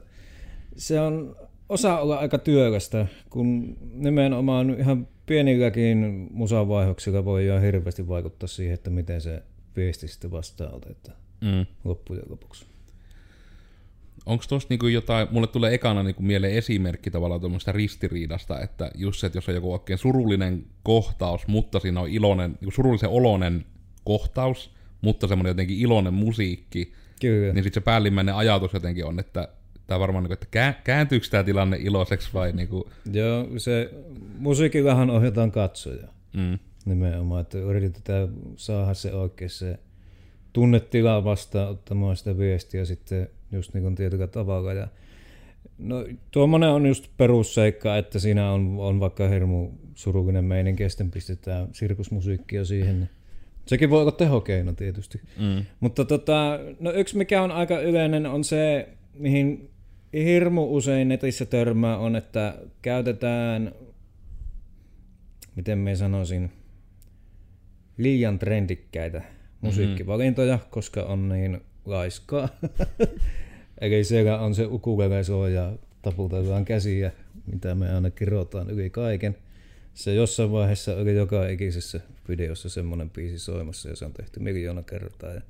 [0.76, 1.36] se on
[1.70, 8.90] osa olla aika työlästä, kun nimenomaan ihan pienilläkin musavaihoksilla voi ihan hirveästi vaikuttaa siihen, että
[8.90, 9.44] miten se
[9.76, 11.66] viesti sitten vastaanotetaan mm.
[11.84, 12.66] loppujen lopuksi.
[14.26, 19.20] Onko tuossa niinku jotain, mulle tulee ekana niinku mieleen esimerkki tavallaan tuommoista ristiriidasta, että just
[19.20, 23.66] se, että jos on joku oikein surullinen kohtaus, mutta siinä on iloinen, niinku surullisen oloinen
[24.04, 27.54] kohtaus, mutta semmoinen jotenkin iloinen musiikki, Kyllä.
[27.54, 29.48] niin sitten se päällimmäinen ajatus jotenkin on, että
[29.90, 32.84] tämä varmaan, niin että kääntyykö tämä tilanne iloiseksi vai niin kuin...
[33.12, 33.94] Joo, se
[34.38, 36.60] musiikillahan ohjataan katsoja mm.
[36.86, 39.80] nimenomaan, että yritetään saada se oikein se
[40.54, 44.74] tunnetila vastaan ottamaan sitä viestiä sitten just niin kuin tietyllä tavalla.
[44.74, 44.88] Ja
[45.78, 51.12] no, tuommoinen on just perusseikka, että siinä on, on vaikka hirmu surullinen meininki ja sitten
[51.12, 53.00] pistetään sirkusmusiikkia siihen.
[53.00, 53.10] Niin
[53.66, 55.22] sekin voi olla tehokeino tietysti.
[55.40, 55.66] Mm.
[55.80, 59.70] Mutta tota, no yksi mikä on aika yleinen on se, mihin
[60.14, 63.72] hirmu usein netissä törmää on, että käytetään,
[65.56, 66.52] miten me sanoisin,
[67.98, 69.22] liian trendikkäitä
[69.62, 70.70] musiikkivalintoja, mm-hmm.
[70.70, 72.50] koska on niin laiskaa.
[73.82, 77.12] Eli siellä on se ukulele ja taputellaan käsiä,
[77.52, 79.36] mitä me aina kirotaan yli kaiken.
[79.94, 84.84] Se jossain vaiheessa oli joka ikisessä videossa semmoinen biisi soimassa ja se on tehty miljoona
[84.84, 85.34] kertaa.
[85.34, 85.42] Ja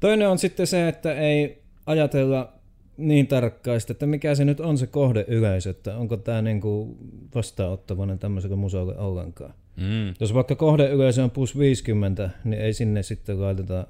[0.00, 2.61] toinen on sitten se, että ei ajatella
[2.96, 6.96] niin tarkkaista, että mikä se nyt on se kohde yleisö, että onko tämä niinku
[7.34, 9.54] vastaanottavainen tämmöiselle musalle ollenkaan.
[9.76, 10.14] Mm.
[10.20, 13.86] Jos vaikka kohde yleisö on plus 50, niin ei sinne sitten laiteta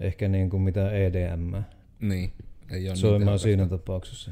[0.00, 1.54] ehkä niin kuin mitä EDM.
[2.00, 2.32] Niin.
[2.70, 4.30] Ei ole Soimaan niin siinä tapauksessa.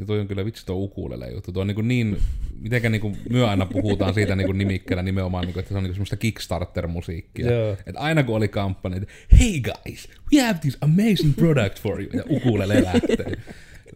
[0.00, 1.52] Ja toi on kyllä vitsi tuo ukulele juttu.
[1.52, 2.18] Tuo on niin, niin
[2.60, 5.94] mitenkä niin myö aina puhutaan siitä niin nimikkeellä nimenomaan, niin kuin, että se on niin
[5.94, 7.46] semmoista Kickstarter-musiikkia.
[7.86, 12.10] Että aina kun oli kampanja, että hey guys, we have this amazing product for you.
[12.12, 13.36] Ja ukulele lähtee.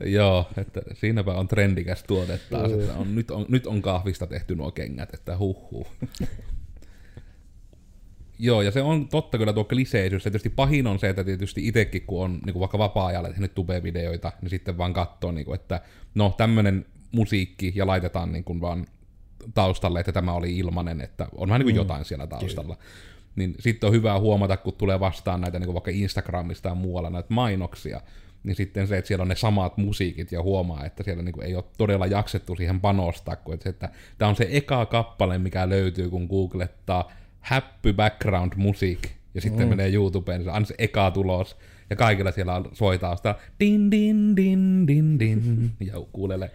[0.04, 4.54] Joo, että siinäpä on trendikäs tuote taas, että on, nyt, on, nyt on kahvista tehty
[4.56, 5.86] nuo kengät, että huh huh.
[8.38, 10.22] Joo, ja se on totta kyllä tuo kliseisyys.
[10.22, 14.32] Tietysti pahin on se, että tietysti itsekin, kun on niin kuin vaikka vapaa-ajalla tehnyt tube-videoita,
[14.42, 15.80] niin sitten vaan katsoo, niin kuin, että
[16.14, 18.86] no tämmöinen musiikki ja laitetaan niin kuin vaan
[19.54, 21.78] taustalle, että tämä oli ilmanen, että on vähän niin kuin mm.
[21.78, 22.76] jotain siellä taustalla.
[22.76, 22.88] Kyllä.
[23.36, 27.10] Niin sitten on hyvä huomata, kun tulee vastaan näitä niin kuin vaikka Instagramista ja muualla
[27.10, 28.00] näitä mainoksia,
[28.42, 31.46] niin sitten se, että siellä on ne samat musiikit ja huomaa, että siellä niin kuin
[31.46, 35.68] ei ole todella jaksettu siihen panostaa, kun että, että tämä on se eka kappale, mikä
[35.68, 37.10] löytyy, kun googlettaa
[37.44, 38.98] happy background music,
[39.34, 39.70] ja sitten mm.
[39.70, 41.56] menee YouTubeen, se on se eka tulos,
[41.90, 46.50] ja kaikilla siellä on soitaa sitä din din din din din, ja kuulelee.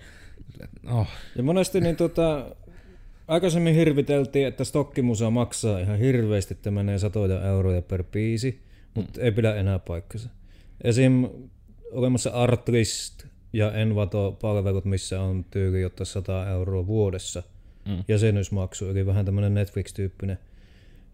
[0.92, 1.08] Oh.
[1.36, 2.56] Ja monesti niin tota,
[3.28, 8.62] aikaisemmin hirviteltiin, että stokkimusa maksaa ihan hirveästi, että menee satoja euroja per biisi,
[8.96, 9.26] mutta mm.
[9.26, 10.30] ei pidä enää paikkansa.
[10.84, 11.28] Esim.
[11.92, 17.44] olemassa Artlist ja Envato-palvelut, missä on tyyli jotta 100 euroa vuodessa
[17.90, 18.04] Mm.
[18.08, 20.38] jäsenyysmaksu, eli vähän tämmöinen Netflix-tyyppinen.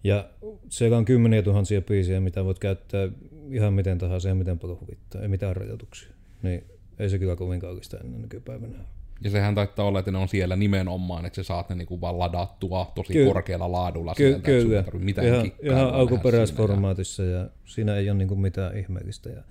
[0.06, 0.30] Ja
[0.70, 3.10] siellä on kymmeniä tuhansia biisejä, mitä voit käyttää
[3.50, 6.10] ihan miten tahansa ja miten paljon huvittaa, ei mitään rajoituksia.
[6.44, 6.64] Niin
[7.00, 8.78] ei se kyllä kovin kallista ennen nykypäivänä.
[9.22, 12.20] Ja sehän taittaa olla, että ne on siellä nimenomaan, että sä saat ne niinku vaan
[12.20, 17.50] ladattua tosi Ky- korkealla laadulla Ky- sieltä, että kyllä, tarvitse mitään ihan, ihan alkuperäisformaatissa ja
[17.66, 19.30] siinä ei ole niinku mitään ihmeellistä.
[19.30, 19.44] Ja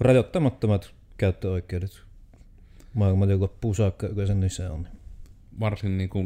[0.00, 2.02] rajoittamattomat käyttöoikeudet
[2.94, 4.88] maailman loppuun saakka yleensä niissä on.
[5.60, 6.24] Varsin niinku,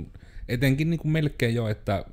[0.48, 2.04] etenkin niinku melkein jo, että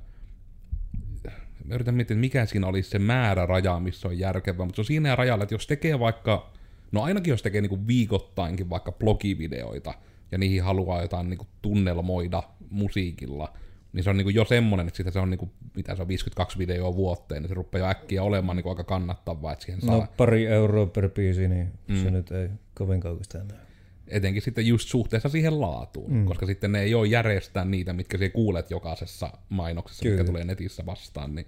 [1.65, 4.81] mä yritän miettiä, että mikä siinä olisi se määrä raja, missä on järkevää, mutta se
[4.81, 6.51] on siinä rajalla, että jos tekee vaikka,
[6.91, 9.93] no ainakin jos tekee niinku viikoittainkin vaikka blogivideoita,
[10.31, 13.53] ja niihin haluaa jotain niinku tunnelmoida musiikilla,
[13.93, 16.57] niin se on niinku jo semmonen, että sitä se on niinku, mitä se on, 52
[16.57, 20.07] videoa vuoteen, niin se rupeaa jo äkkiä olemaan niinku aika kannattavaa, että siihen saa No
[20.17, 22.03] pari euroa per biisi, niin mm.
[22.03, 23.59] se nyt ei kovin kallista enää.
[24.07, 26.25] Etenkin sitten just suhteessa siihen laatuun, mm.
[26.25, 30.15] koska sitten ne ei ole järjestää niitä, mitkä siellä kuulet jokaisessa mainoksessa, Kyllä.
[30.15, 31.35] mikä tulee netissä vastaan.
[31.35, 31.47] Niin,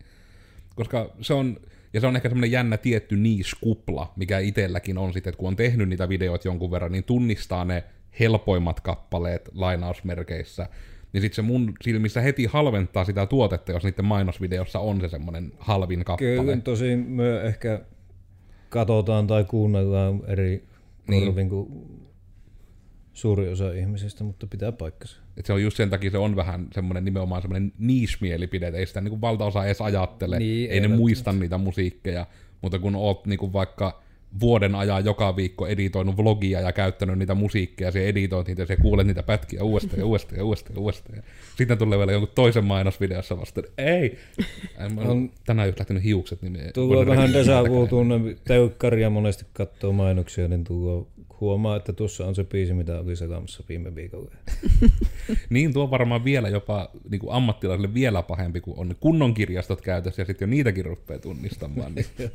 [0.76, 1.58] koska se on,
[1.94, 5.56] ja se on ehkä semmoinen jännä tietty niiskupla, mikä itselläkin on sitten, että kun on
[5.56, 7.84] tehnyt niitä videoita jonkun verran, niin tunnistaa ne
[8.20, 10.70] helpoimmat kappaleet lainausmerkeissä,
[11.14, 15.52] niin sitten se mun silmissä heti halventaa sitä tuotetta, jos niiden mainosvideossa on se semmoinen
[15.60, 16.36] halvin kappale.
[16.36, 17.82] Kyllä tosin me ehkä
[18.70, 20.64] katsotaan tai kuunnellaan eri
[21.08, 21.26] Niin.
[21.26, 21.68] korvin kuin
[23.16, 25.18] suuri osa ihmisistä, mutta pitää paikkansa.
[25.38, 28.86] Et se on just sen takia se on vähän semmoinen nimenomaan semmoinen niche-mielipide, että ei
[28.86, 32.26] sitä niinku valtaosa edes ajattele, Niin, ei ei ne muista niitä musiikkeja,
[32.62, 34.02] mutta kun oot niinku vaikka
[34.40, 38.76] vuoden ajan joka viikko editoinut vlogia ja käyttänyt niitä musiikkeja, se editoit niitä ja se
[38.78, 41.24] kuulet niitä pätkiä uudestaan ja uudestaan ja uudestaan ja uudestaan.
[41.58, 44.18] Sitten tulee vielä jonkun toisen mainosvideossa vasta, että ei,
[44.94, 49.46] mä On- tänään just lähtenyt hiukset, niin Tulee voin vähän deja vu tunne, teukkaria monesti
[49.54, 51.08] katsoo mainoksia, niin tuo
[51.42, 54.32] huomaa, että tuossa on se biisi, mitä oli sekamassa viime viikolla.
[55.50, 60.22] Niin tuo varmaan vielä jopa niin kuin ammattilaisille vielä pahempi, kun on kunnon kirjastot käytössä
[60.22, 61.96] ja sitten jo niitäkin rupeaa tunnistamaan.
[61.96, 62.06] Niin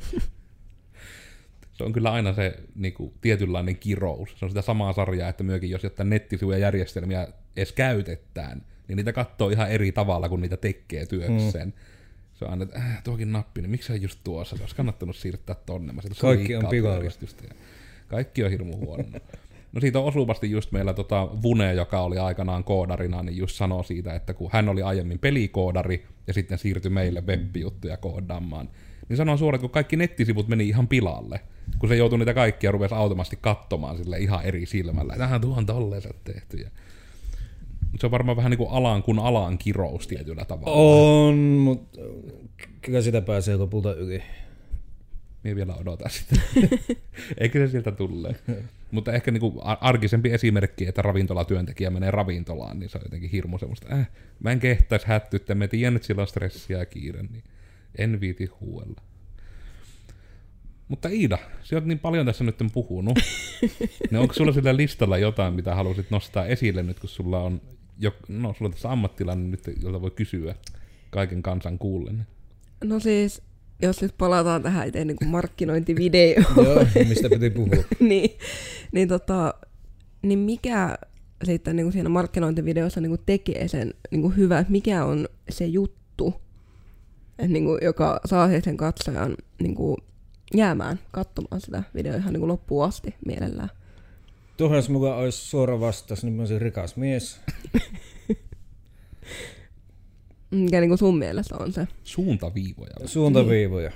[1.73, 4.29] se on kyllä aina se niin kuin, tietynlainen kirous.
[4.35, 9.13] Se on sitä samaa sarjaa, että myöskin jos jotain nettisivuja järjestelmiä edes käytetään, niin niitä
[9.13, 11.67] katsoo ihan eri tavalla, kun niitä tekee työkseen.
[11.67, 11.73] Mm.
[12.33, 14.57] Se on aina, että äh, tuokin nappi, niin miksi se on just tuossa?
[14.57, 15.93] Se olisi kannattanut siirtää tonne.
[15.93, 17.03] Mä, Kaikki on pilalla.
[17.03, 17.11] ja
[18.11, 19.03] Kaikki on hirmu huono.
[19.73, 23.85] No siitä on osuvasti just meillä tota Vune, joka oli aikanaan koodarina, niin just sanoi
[23.85, 28.69] siitä, että kun hän oli aiemmin pelikoodari ja sitten siirtyi meille web-juttuja koodaamaan,
[29.09, 31.39] niin sanoi suoraan, että kun kaikki nettisivut meni ihan pilalle,
[31.79, 35.15] kun se joutui niitä kaikkia rupesi automaattisesti katsomaan sille ihan eri silmällä.
[35.17, 36.67] Tähän tuohon tolleen tehty.
[37.99, 40.77] Se on varmaan vähän niin kuin alan kuin alan kirous tietyllä tavalla.
[40.77, 41.99] On, mutta
[42.81, 44.21] kyllä sitä pääsee lopulta yli.
[45.43, 46.35] Minä vielä odotan sitä.
[47.37, 48.35] Eikö se sieltä tule?
[48.91, 53.57] Mutta ehkä niinku ar- arkisempi esimerkki, että ravintolatyöntekijä menee ravintolaan, niin se on jotenkin hirmu
[53.57, 57.43] semmoista, äh, mä en kehtäisi hättyttää, mä tiedän, että sillä on stressiä ja kiire, niin
[57.97, 59.01] en viiti huuella.
[60.87, 63.19] Mutta Iida, sä oot niin paljon tässä nyt puhunut.
[64.11, 67.61] niin onko sulla sillä listalla jotain, mitä halusit nostaa esille nyt, kun sulla on,
[67.99, 70.55] jo, no sulla on tässä ammattilainen nyt, jolta voi kysyä
[71.09, 72.27] kaiken kansan kuullen.
[72.83, 73.41] No siis,
[73.81, 77.83] jos nyt palataan tähän itse niin markkinointivideoon, Joo, mistä piti puhua.
[77.99, 78.37] niin,
[78.91, 79.53] niin, tota,
[80.21, 80.97] niin mikä
[81.43, 85.27] sitten niin kuin siinä markkinointivideossa niin kuin tekee sen niin kuin hyvä, että mikä on
[85.49, 86.41] se juttu,
[87.29, 89.97] että niin kuin, joka saa sen katsojan niin kuin,
[90.55, 93.69] jäämään katsomaan sitä videoa ihan niin kuin loppuun asti mielellään.
[94.57, 97.39] Tuohon jos mukaan olisi suora vastaus, niin mä olisin rikas mies.
[100.51, 101.87] Mikä niin kuin sun mielestä on se?
[102.03, 102.93] Suuntaviivoja.
[103.05, 103.91] Suuntaviivoja.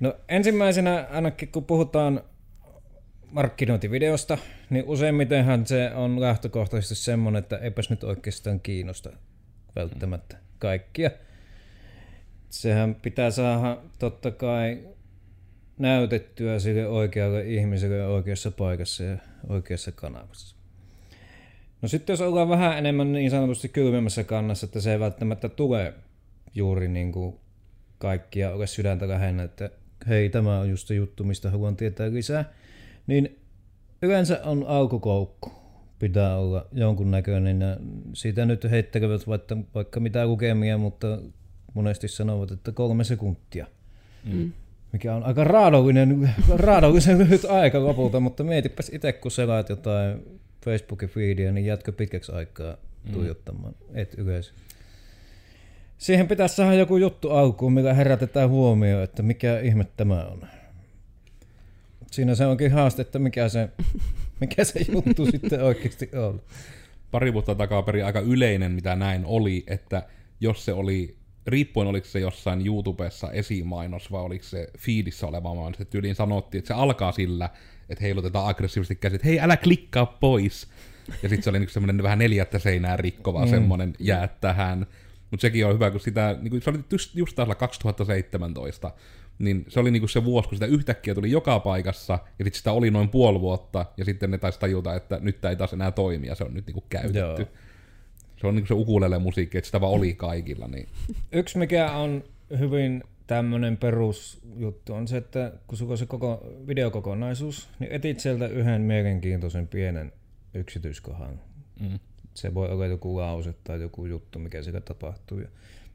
[0.00, 2.22] No ensimmäisenä ainakin kun puhutaan
[3.32, 4.38] markkinointivideosta,
[4.70, 9.10] niin useimmitenhan se on lähtökohtaisesti semmoinen, että eipäs nyt oikeastaan kiinnosta
[9.76, 11.10] välttämättä kaikkia.
[12.50, 14.88] Sehän pitää saada totta kai
[15.78, 20.59] näytettyä sille oikealle ihmiselle oikeassa paikassa ja oikeassa kanavassa.
[21.82, 25.94] No sitten jos ollaan vähän enemmän niin sanotusti kylmemmässä kannassa, että se ei välttämättä tule
[26.54, 27.36] juuri niin kuin
[27.98, 29.70] kaikkia ole sydäntä lähennä, että
[30.08, 32.44] hei tämä on just se juttu, mistä haluan tietää lisää,
[33.06, 33.38] niin
[34.02, 35.52] yleensä on alkukoukku
[35.98, 37.76] pitää olla jonkunnäköinen ja
[38.12, 41.18] siitä nyt heittelevät vaikka, vaikka mitä lukemia, mutta
[41.74, 43.66] monesti sanovat, että kolme sekuntia.
[44.24, 44.52] Mm.
[44.92, 51.08] Mikä on aika raadollinen, raadollisen lyhyt aika lopulta, mutta mietipäs itse, kun selaat jotain Facebookin
[51.08, 52.76] feedia, niin jätkö pitkäksi aikaa
[53.12, 54.52] tuijottamaan, et yleensä.
[55.98, 60.46] Siihen pitäisi saada joku juttu alkuun, millä herätetään huomioon, että mikä ihme tämä on.
[62.10, 63.68] siinä se onkin haaste, että mikä se,
[64.40, 66.42] mikä se juttu sitten oikeasti on.
[67.10, 70.02] Pari vuotta takaperin aika yleinen, mitä näin oli, että
[70.40, 75.80] jos se oli, riippuen oliko se jossain YouTubessa esimainos vai oliko se feedissä oleva mainos,
[75.80, 77.50] että tyyliin sanottiin, että se alkaa sillä,
[77.88, 80.68] että heilutetaan aggressiivisesti käsit, että hei älä klikkaa pois.
[81.22, 83.50] Ja sitten se oli niinku semmoinen vähän neljättä seinää rikkova mm.
[83.50, 84.86] semmoinen jää tähän.
[85.30, 88.90] Mutta sekin on hyvä, kun sitä, niinku, se oli just, just taas 2017,
[89.38, 92.72] niin se oli niinku se vuosi, kun sitä yhtäkkiä tuli joka paikassa, ja sitten sitä
[92.72, 95.90] oli noin puoli vuotta, ja sitten ne taisi tajuta, että nyt tämä ei taas enää
[95.90, 97.42] toimi, ja se on nyt niinku käytetty.
[97.42, 97.48] Joo.
[98.40, 100.68] Se on niinku se ukulele musiikki, että sitä vaan oli kaikilla.
[100.68, 100.88] Niin.
[101.32, 102.24] Yksi mikä on
[102.58, 108.46] hyvin tämmöinen perusjuttu on se, että kun sulla on se koko videokokonaisuus, niin etit sieltä
[108.46, 110.12] yhden mielenkiintoisen pienen
[110.54, 111.40] yksityiskohan.
[111.80, 111.98] Mm.
[112.34, 115.38] Se voi olla joku lause tai joku juttu, mikä siitä tapahtuu.
[115.38, 115.48] Ja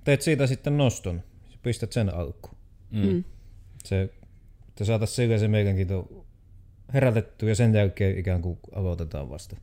[0.03, 2.55] teet siitä sitten noston ja pistät sen alkuun.
[2.91, 3.05] Mm.
[3.05, 3.23] mm.
[3.83, 4.09] Se,
[4.67, 6.25] että saataisiin sillä se mielenkiinto
[6.93, 9.55] herätetty ja sen jälkeen ikään kuin aloitetaan vasta.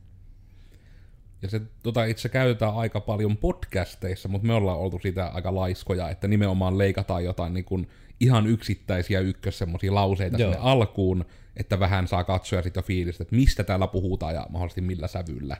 [1.43, 6.09] Ja se tota, itse käytetään aika paljon podcasteissa, mutta me ollaan oltu siitä aika laiskoja,
[6.09, 7.87] että nimenomaan leikataan jotain niin kuin
[8.19, 10.51] ihan yksittäisiä ykkös semmoisia lauseita Joo.
[10.51, 11.25] sinne alkuun,
[11.57, 15.57] että vähän saa katsoa sitten jo fiilistä, että mistä täällä puhutaan ja mahdollisesti millä sävyllä.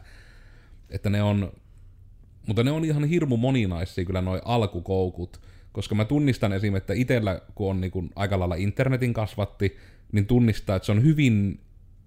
[0.90, 1.52] Että ne on,
[2.48, 5.42] mutta ne on ihan hirmu moninaisia kyllä noi alkukoukut,
[5.72, 6.76] koska mä tunnistan esim.
[6.76, 9.78] että itsellä, kun on niin kuin aika lailla internetin kasvatti,
[10.12, 11.60] niin tunnistaa, että se on hyvin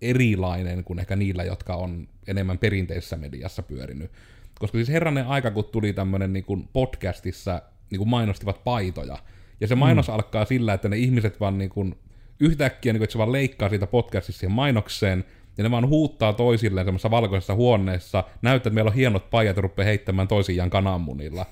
[0.03, 4.11] erilainen kuin ehkä niillä, jotka on enemmän perinteisessä mediassa pyörinyt.
[4.59, 9.19] Koska siis herranen aika, kun tuli tämmöinen niin podcastissa niin kuin mainostivat paitoja,
[9.61, 10.15] ja se mainos mm.
[10.15, 11.95] alkaa sillä, että ne ihmiset vaan niin kuin,
[12.41, 15.25] yhtäkkiä, niin kuin, että se vaan leikkaa siitä podcastissa siihen mainokseen,
[15.59, 19.63] ja ne vaan huuttaa toisilleen semmoisessa valkoisessa huoneessa, näyttää, että meillä on hienot pajat ja
[19.63, 21.47] rupeaa heittämään toisiaan kananmunilla.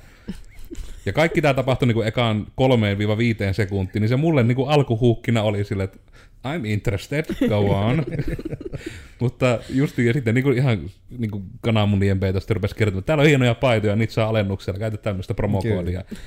[1.06, 4.56] Ja kaikki tämä tapahtui niin kuin ekaan kolmeen viiva viiteen sekuntiin, niin se mulle niin
[4.56, 5.98] kuin alkuhuukkina oli sille, että
[6.44, 8.04] I'm interested, go on.
[9.20, 13.22] Mutta just ja sitten niin kuin ihan niin kuin kananmunien peitosta rupesi kertomaan, että täällä
[13.22, 16.02] on hienoja paitoja, niitä saa alennuksella, käytä tämmöistä promokoodia.
[16.02, 16.20] Kyllä.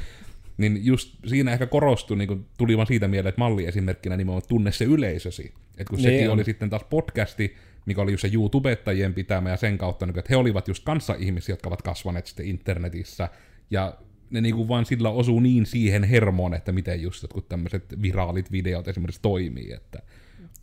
[0.58, 4.48] Niin just siinä ehkä korostui, niin kuin tuli vaan siitä mieleen, että malli esimerkkinä nimenomaan
[4.48, 5.54] tunne se yleisösi.
[5.78, 6.34] Että kun niin sekin on.
[6.34, 10.30] oli sitten taas podcasti, mikä oli just se YouTubettajien pitämä ja sen kautta, niin että
[10.30, 13.30] he olivat just kanssa ihmisiä, jotka ovat kasvaneet sitten internetissä.
[13.72, 13.98] Ja
[14.32, 18.88] ne niinku vaan sillä osuu niin siihen hermoon, että miten just jotkut tämmöiset viraalit videot
[18.88, 20.02] esimerkiksi toimii, että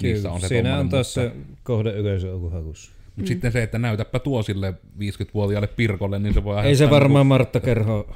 [0.01, 1.31] Kyllä, niissä on se Siinä on taas mutta...
[1.31, 2.93] se kohde yleisö hakussa.
[3.07, 3.27] Mutta mm.
[3.27, 7.29] sitten se, että näytäpä tuo sille 50-vuotiaalle Pirkolle, niin se voi Ei se varmaan niinku...
[7.29, 8.15] Martta Kerho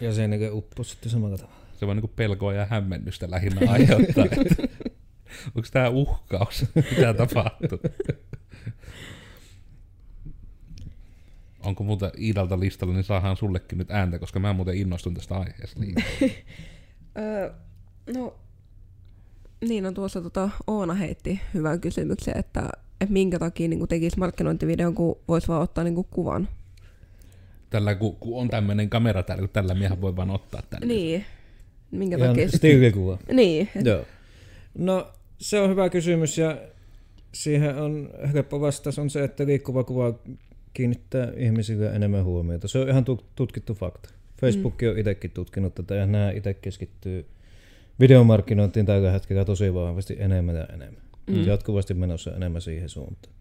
[0.00, 1.58] ja sen uppo sitten samalla tavalla.
[1.76, 4.24] Se voi niinku pelkoa ja hämmennystä lähinnä aiheuttaa.
[5.54, 6.66] Onko tämä uhkaus?
[6.74, 7.78] Mitä tapahtuu?
[11.64, 15.80] Onko muuta Iidalta listalla, niin saadaan sullekin nyt ääntä, koska mä muuten innostun tästä aiheesta
[18.14, 18.34] no,
[19.68, 22.68] niin on no tuossa tota, Oona heitti hyvän kysymyksen, että,
[23.00, 26.48] että minkä takia niin tekisi markkinointivideon, kun voisi vaan ottaa niin kuin, kuvan.
[27.70, 30.86] Tällä, kun, kun on tämmöinen kamera täällä, kun tällä miehän voi vaan ottaa tänne.
[30.86, 31.24] Niin.
[31.90, 32.48] Minkä Ihan takia?
[32.48, 33.18] Stiilikuva.
[33.32, 33.68] Niin.
[33.84, 34.04] Joo.
[34.78, 36.58] No, se on hyvä kysymys ja
[37.32, 40.14] siihen on helppo vastaus on se, että liikkuva kuva
[40.78, 42.68] kiinnittää ihmisille enemmän huomiota.
[42.68, 43.04] Se on ihan
[43.36, 44.10] tutkittu fakta.
[44.40, 44.88] Facebook mm.
[44.88, 47.26] on itsekin tutkinut tätä ja nämä itse keskittyy
[48.00, 51.02] videomarkkinointiin tällä hetkellä tosi vahvasti enemmän ja enemmän.
[51.26, 51.46] Mm.
[51.46, 53.34] Jatkuvasti menossa enemmän siihen suuntaan.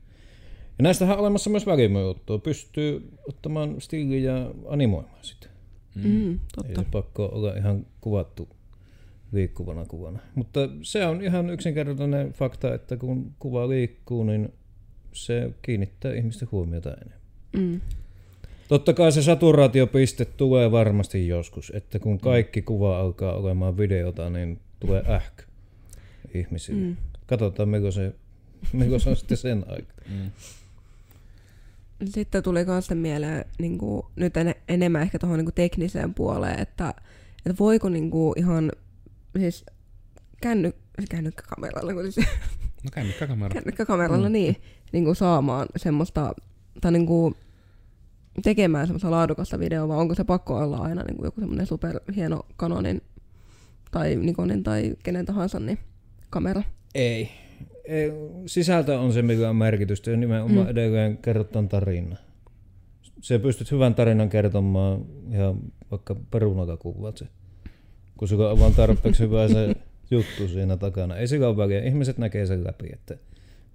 [0.77, 2.39] Ja näistähän on olemassa myös välimöjuttua.
[2.39, 5.47] Pystyy ottamaan stiiliä ja animoimaan sitä.
[5.95, 6.09] Mm.
[6.09, 6.81] Mm, totta.
[6.81, 8.49] Ei pakko olla ihan kuvattu
[9.31, 10.19] liikkuvana kuvana.
[10.35, 14.53] Mutta se on ihan yksinkertainen fakta, että kun kuva liikkuu, niin
[15.13, 17.16] se kiinnittää ihmisten huomiota enemmän.
[17.53, 17.81] Mm.
[18.67, 24.59] Totta kai se saturaatiopiste tulee varmasti joskus, että kun kaikki kuva alkaa olemaan videota, niin
[24.79, 25.43] tulee ähkö
[26.33, 26.87] ihmisille.
[26.87, 26.97] Mm.
[27.27, 28.15] Katsotaan, mikä se,
[28.73, 29.93] mikä se on sitten sen aika.
[30.09, 30.31] Mm.
[32.05, 36.93] Sitten tuli myös mieleen niin kuin, nyt en, enemmän ehkä tuohon niin tekniseen puoleen, että,
[37.45, 38.71] että voiko niin kuin, ihan
[39.39, 39.65] siis
[40.41, 40.73] känny,
[41.09, 42.27] kännykkäkameralla, kun siis,
[42.83, 44.33] no kännykkäkameralla, kännykkäkameralla mm.
[44.33, 44.55] niin,
[44.91, 46.33] niin kuin saamaan semmoista,
[46.81, 47.35] tai niin kuin,
[48.43, 51.99] tekemään semmoista laadukasta videoa, vai onko se pakko olla aina niin kuin joku semmoinen super
[52.15, 53.01] hieno Canonin
[53.91, 55.79] tai Nikonin tai kenen tahansa niin
[56.29, 56.63] kamera?
[56.95, 57.29] Ei.
[57.85, 58.11] Ei.
[58.45, 60.71] Sisältö on se, mikä on merkitystä, nimenomaan mm.
[60.71, 62.15] edelleen kerrotaan tarina.
[63.21, 65.55] Se pystyt hyvän tarinan kertomaan ja
[65.91, 67.27] vaikka perunaka kuvat se.
[68.17, 69.75] Kun sulla on vaan tarpeeksi hyvä se
[70.11, 71.15] juttu siinä takana.
[71.15, 71.83] Ei sillä ole väliä.
[71.83, 73.17] Ihmiset näkee sen läpi, että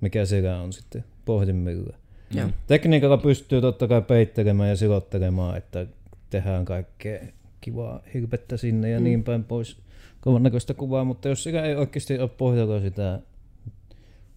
[0.01, 2.02] mikä siellä on sitten pohjimmillaan.
[2.35, 2.49] Joo.
[2.67, 5.87] Tekniikalla pystyy totta kai peittelemään ja silottelemaan, että
[6.31, 7.21] tehdään kaikkea
[7.61, 9.05] kivaa hirpettä sinne ja mm.
[9.05, 9.77] niin päin pois
[10.21, 13.21] kovan näköistä kuvaa, mutta jos sitä ei oikeasti ole pohjalla sitä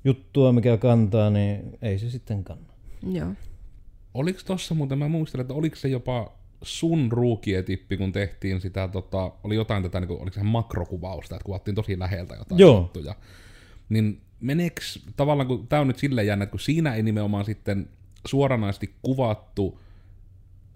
[0.04, 2.74] juttua, mikä kantaa, niin ei se sitten kanna.
[3.12, 3.30] Joo.
[4.14, 9.32] Oliko tossa muuten, mä muistelen, että oliko se jopa sun ruukietippi, kun tehtiin sitä, tota,
[9.44, 12.78] oli jotain tätä, niin kuin, oliko se makrokuvausta, että kuvattiin tosi läheltä jotain Joo.
[12.78, 13.16] juttuja.
[13.90, 17.90] Niin meneeks tavallaan, kun tämä on nyt silleen jännä, että kun siinä ei nimenomaan sitten
[18.26, 19.80] suoranaisesti kuvattu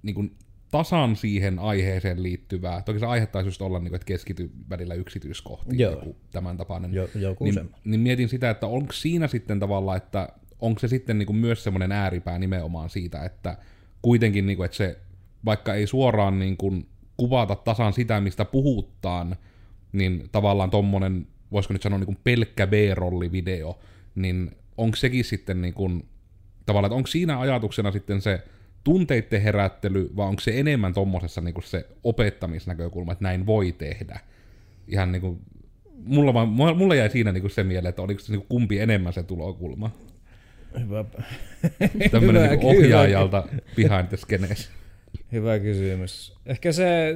[0.03, 0.35] niin kuin
[0.71, 4.93] tasan siihen aiheeseen liittyvää, toki se aihe taisi just olla, niin kuin, että keskity välillä
[4.93, 5.91] yksityiskohtiin, Joo.
[5.91, 6.93] joku tämän tapainen.
[6.93, 11.17] Jo, joku niin, niin mietin sitä, että onko siinä sitten tavallaan, että onko se sitten
[11.17, 13.57] niin kuin myös semmoinen ääripää nimenomaan siitä, että
[14.01, 14.97] kuitenkin niin kuin, että se,
[15.45, 19.35] vaikka ei suoraan niin kuin kuvata tasan sitä, mistä puhutaan,
[19.91, 23.79] niin tavallaan tommonen, voisiko nyt sanoa niin kuin pelkkä B-rollivideo,
[24.15, 26.03] niin onko sekin sitten niin kuin,
[26.65, 28.43] tavallaan, että onko siinä ajatuksena sitten se
[28.83, 34.19] tunteiden herättely, vai onko se enemmän tommosessa niin se opettamisnäkökulma, että näin voi tehdä?
[34.87, 35.39] Ihan niin kuin,
[36.05, 38.79] mulla, vaan, mulla jäi siinä niin kuin se mieleen, että oliko se niin kuin kumpi
[38.79, 39.91] enemmän se tulokulma.
[40.79, 41.05] Hyvä,
[42.11, 44.69] Tämmöinen Hyvä, niin ohjaajalta behind the scenes.
[45.31, 46.37] hyvä kysymys.
[46.45, 47.15] Ehkä se,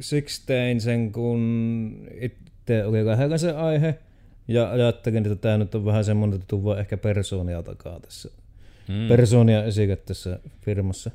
[0.00, 2.08] siksi tein sen, kun
[2.66, 3.98] itse oli lähellä se aihe,
[4.48, 8.30] ja ajattelin, että tämä nyt on vähän semmoinen, että tuo ehkä persoonia takaa tässä.
[8.88, 9.08] Mm.
[9.08, 11.10] Persoonia esille tässä firmassa.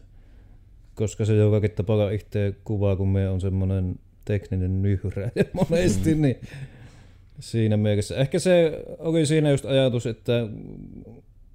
[0.95, 6.35] Koska se jollakin tapaa itse kuvaa, kun me on semmoinen tekninen nyhrä ja monesti, niin
[7.39, 8.15] siinä mielessä.
[8.15, 10.47] Ehkä se oli siinä just ajatus, että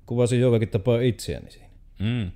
[0.06, 1.68] kuvasin jollakin tapaa itseäni siinä.
[1.98, 2.30] Mm.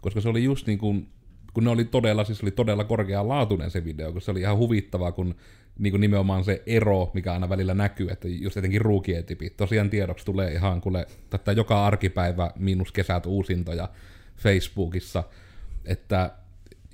[0.00, 1.08] Koska se oli just niin kuin,
[1.54, 5.12] kun ne oli todella, siis oli todella korkealaatuinen se video, kun se oli ihan huvittavaa,
[5.12, 5.34] kun
[5.78, 9.56] niin kuin nimenomaan se ero, mikä aina välillä näkyy, että just jotenkin ruukietipit.
[9.56, 13.88] Tosiaan tiedoksi tulee ihan kuule, tätä joka arkipäivä miinus kesät uusintoja
[14.36, 15.24] Facebookissa,
[15.84, 16.30] että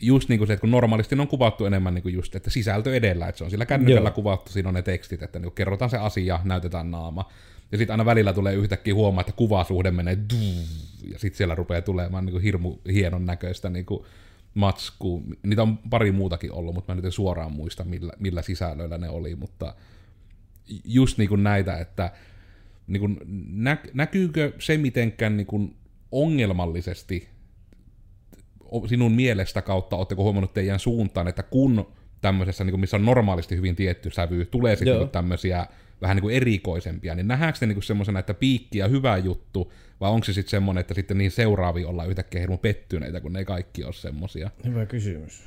[0.00, 2.50] just niin kuin se, että kun normaalisti ne on kuvattu enemmän niin kuin just, että
[2.50, 4.14] sisältö edellä, että se on sillä kännykällä Joo.
[4.14, 7.30] kuvattu, siinä on ne tekstit, että niin kuin kerrotaan se asia, näytetään naama.
[7.72, 10.64] Ja sitten aina välillä tulee yhtäkkiä huomaa, että kuvasuhde menee duu,
[11.12, 14.04] ja sitten siellä rupeaa tulemaan niin kuin hirmu hienon näköistä niin kuin
[14.54, 15.20] matskua.
[15.42, 19.08] Niitä on pari muutakin ollut, mutta mä nyt en suoraan muista, millä, millä sisällöillä ne
[19.08, 19.74] oli, mutta
[20.84, 22.12] just niin kuin näitä, että
[22.86, 23.18] niin kuin
[23.50, 25.76] nä, näkyykö se mitenkään niin kuin
[26.12, 27.28] ongelmallisesti
[28.86, 33.56] sinun mielestä kautta, oletteko huomannut teidän suuntaan, että kun tämmöisessä, niin kuin missä on normaalisti
[33.56, 35.00] hyvin tietty sävy, tulee sitten Joo.
[35.00, 35.66] niin tämmöisiä
[36.02, 39.72] vähän niin kuin erikoisempia, niin nähdäänkö ne niin kuin semmoisena, että piikki ja hyvä juttu,
[40.00, 43.38] vai onko se sitten semmoinen, että sitten niin seuraavia ollaan yhtäkkiä hirmu pettyneitä, kun ne
[43.38, 44.50] ei kaikki ole semmoisia?
[44.64, 45.42] Hyvä kysymys.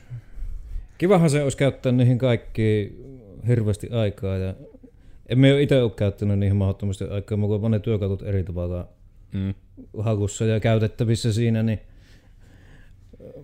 [0.97, 2.95] Kivahan se olisi käyttää niihin kaikki
[3.47, 4.37] hirveästi aikaa.
[4.37, 4.53] Ja
[5.29, 8.89] en me ole itse ole käyttänyt niihin mahdottomasti aikaa, mulla on monet työkalut eri tavalla
[9.33, 9.53] Mm.
[9.97, 11.63] hakussa ja käytettävissä siinä.
[11.63, 11.79] Niin.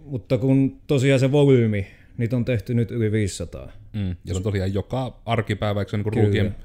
[0.05, 3.71] Mutta kun tosiaan se volyymi, niitä on tehty nyt yli 500.
[3.93, 4.09] Mm.
[4.09, 6.55] Ja se on tosiaan joka arkipäivä, eikö se niin ruukien,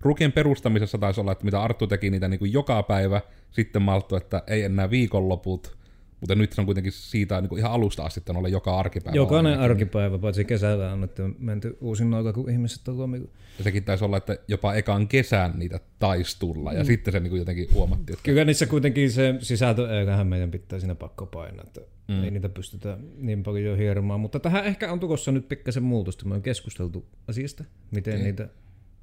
[0.00, 4.16] ruukien perustamisessa taisi olla, että mitä Arttu teki niitä niin kuin joka päivä, sitten malttu,
[4.16, 5.78] että ei enää viikonloput,
[6.20, 9.16] mutta nyt se on kuitenkin siitä niin kuin ihan alusta asti on olla joka arkipäivä.
[9.16, 9.70] Jokainen ainakin.
[9.70, 13.28] arkipäivä, paitsi kesällä on nyt menty uusin aika, kun ihmiset on lomilla.
[13.58, 16.86] Ja sekin taisi olla, että jopa ekan kesän niitä taisi tulla, ja mm.
[16.86, 20.78] sitten se niin kuin jotenkin huomattiin, että Kyllä niissä kuitenkin se sisältö, eiköhän meidän pitää
[20.78, 22.24] siinä pakko painaa, että mm.
[22.24, 24.20] ei niitä pystytä niin paljon hieromaan.
[24.20, 26.26] Mutta tähän ehkä on tulossa nyt pikkasen muutosta.
[26.26, 28.24] Me on keskusteltu asiasta, miten Okei.
[28.24, 28.48] niitä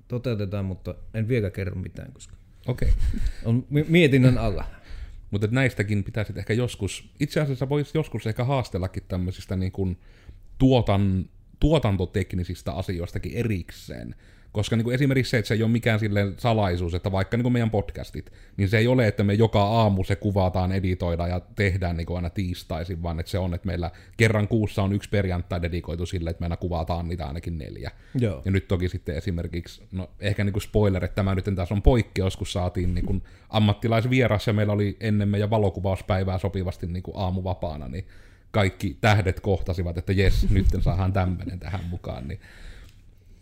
[0.08, 2.36] toteutetaan, mutta en vielä kerro mitään, koska
[2.68, 2.89] okei.
[2.89, 3.20] Okay.
[3.46, 4.65] on mi- mietinnän alla.
[5.32, 9.98] Mutta näistäkin pitäisi ehkä joskus, itse asiassa voisi joskus ehkä haastellakin tämmöisistä niin kuin
[10.58, 14.15] tuotan, tuotantoteknisistä asioistakin erikseen.
[14.56, 17.44] Koska niin kuin esimerkiksi se, että se ei ole mikään silleen salaisuus, että vaikka niin
[17.44, 21.41] kuin meidän podcastit, niin se ei ole, että me joka aamu se kuvataan, editoidaan ja
[21.56, 25.10] tehdään niin kuin aina tiistaisin, vaan että se on, että meillä kerran kuussa on yksi
[25.10, 27.91] perjantai dedikoitu sille, että me aina kuvataan niitä ainakin neljä.
[28.20, 28.41] Joo.
[28.46, 31.82] Ja nyt toki sitten esimerkiksi, no ehkä niin kuin spoiler, että tämä nyt taas on
[31.82, 37.18] poikkeus, kun saatiin niin kuin ammattilaisvieras ja meillä oli ennen meidän valokuvauspäivää sopivasti niin kuin
[37.18, 38.08] aamuvapaana, niin
[38.52, 42.28] kaikki tähdet kohtasivat, että jes, nyt saadaan tämmöinen tähän mukaan.
[42.28, 42.39] Niin,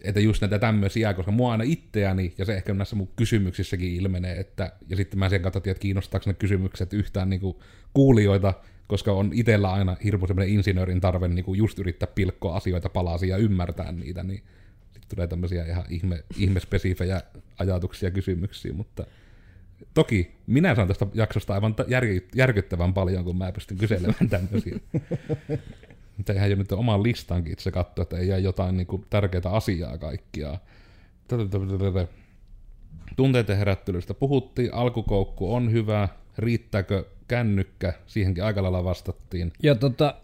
[0.04, 4.40] että just näitä tämmöisiä, koska mua aina itseäni, ja se ehkä näissä mun kysymyksissäkin ilmenee,
[4.40, 7.58] että, ja sitten mä sen tiedän, että kiinnostaako ne kysymykset yhtään niin kuin
[7.94, 8.54] kuulijoita,
[8.88, 13.30] koska on itsellä aina hirmu semmoinen insinöörin tarve niin kuin just yrittää pilkkoa asioita palasia
[13.30, 14.44] ja ymmärtää niitä, niin
[14.94, 17.22] sitten tulee tämmöisiä ihan ihme, ihmespesifejä
[17.58, 19.06] ajatuksia ja kysymyksiä, mutta
[19.94, 21.76] toki minä saan tästä jaksosta aivan
[22.36, 24.80] järkyttävän paljon, kun mä pystyn kyselemään tämmöisiä.
[26.18, 29.42] Mutta eihän jo nyt oman listankin itse katsoa, että ei jää jotain niin kuin, tärkeää
[29.46, 30.58] asiaa kaikkia.
[33.16, 39.54] Tunteiden herättelystä puhuttiin, alkukoukku on hyvä, riittääkö kännykkä, siihenkin aika lailla vastattiin.
[39.64, 40.16] Ja tota,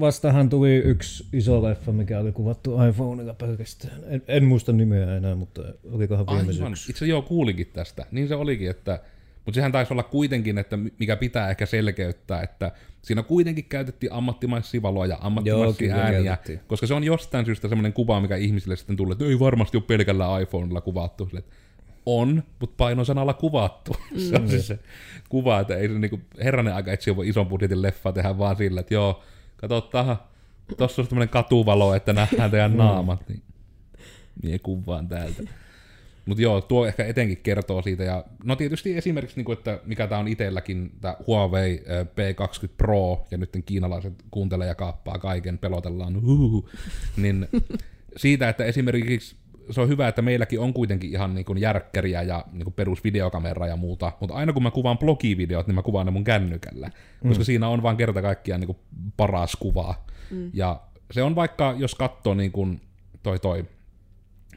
[0.00, 4.00] vastahan tuli yksi iso leffa, mikä oli kuvattu iPhoneilla pelkästään.
[4.06, 5.62] En, en muista nimeä enää, mutta
[5.92, 6.72] olikohan viime Aivan.
[6.90, 8.06] Itse joo kuulinkin tästä.
[8.10, 9.00] Niin se olikin, että...
[9.48, 12.72] Mutta sehän taisi olla kuitenkin, että mikä pitää ehkä selkeyttää, että
[13.02, 16.60] siinä kuitenkin käytettiin ammattimaisia valoja ja Joo, ammattimaisia kyllä ääniä, käytettiin.
[16.66, 19.84] koska se on jostain syystä semmoinen kuva, mikä ihmisille sitten tulee, että ei varmasti ole
[19.86, 21.26] pelkällä iPhonella kuvattu.
[21.26, 21.54] Sille, että
[22.06, 23.96] on, mutta painosanalla kuvattu.
[24.30, 24.78] se on siis se
[25.28, 28.80] kuva, että ei se niinku, herranen aika etsiä voi ison budjetin leffa tehdä vaan sillä,
[28.80, 29.22] että joo,
[29.56, 30.28] kato, taha,
[30.76, 33.42] tossa on tämmöinen katuvalo, että nähdään teidän naamat, niin
[34.42, 35.42] mie kuvaan täältä.
[36.28, 38.04] Mutta joo, tuo ehkä etenkin kertoo siitä.
[38.04, 42.68] Ja, no tietysti esimerkiksi, niin kuin, että mikä tämä on itselläkin, tämä Huawei ö, P20
[42.76, 46.68] Pro, ja nyt kiinalaiset kuuntelee ja kaappaa kaiken, pelotellaan, huhuhu,
[47.16, 47.48] niin
[48.16, 49.36] siitä, että esimerkiksi
[49.70, 53.66] se on hyvä, että meilläkin on kuitenkin ihan niin kuin järkkäriä ja niin kuin perusvideokamera
[53.66, 56.90] ja muuta, mutta aina kun mä kuvaan blogivideot, niin mä kuvaan ne mun kännykällä,
[57.28, 58.78] koska siinä on vaan kerta kaikkiaan niin kuin
[59.16, 59.94] paras kuva.
[60.52, 62.80] Ja se on vaikka, jos katsoo niin kuin
[63.22, 63.64] toi toi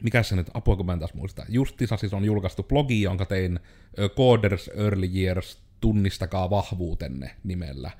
[0.03, 1.45] mikä se nyt, apua kun mä en taas muista.
[1.49, 3.59] Justissa siis on julkaistu blogi, jonka tein
[4.15, 7.91] Coders Early Years tunnistakaa vahvuutenne nimellä.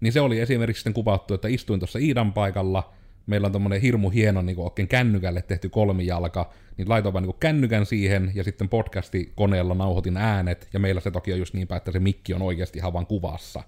[0.00, 2.92] Niin se oli esimerkiksi sitten kuvattu, että istuin tuossa Iidan paikalla,
[3.26, 7.86] meillä on tommonen hirmu hieno niin oikein kännykälle tehty kolmijalka, niin laitoin vaan niin kännykän
[7.86, 11.76] siihen, ja sitten podcasti koneella nauhoitin äänet, ja meillä se toki on just niin päin,
[11.76, 13.62] että se mikki on oikeasti ihan vaan kuvassa.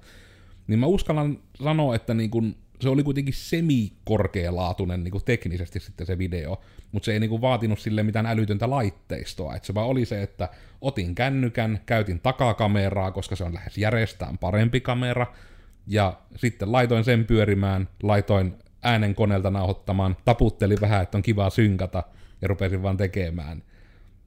[0.67, 6.19] Niin mä uskallan sanoa, että niin kun, se oli kuitenkin semi-korkealaatuinen niin teknisesti sitten se
[6.19, 6.61] video,
[6.93, 10.23] mutta se ei niin kuin vaatinut sille mitään älytöntä laitteistoa, että se vaan oli se,
[10.23, 10.49] että
[10.81, 15.27] otin kännykän, käytin takakameraa, koska se on lähes järjestään parempi kamera,
[15.87, 22.03] ja sitten laitoin sen pyörimään, laitoin äänen koneelta nauhoittamaan, taputtelin vähän, että on kiva synkata,
[22.43, 23.63] ja rupesin vaan tekemään.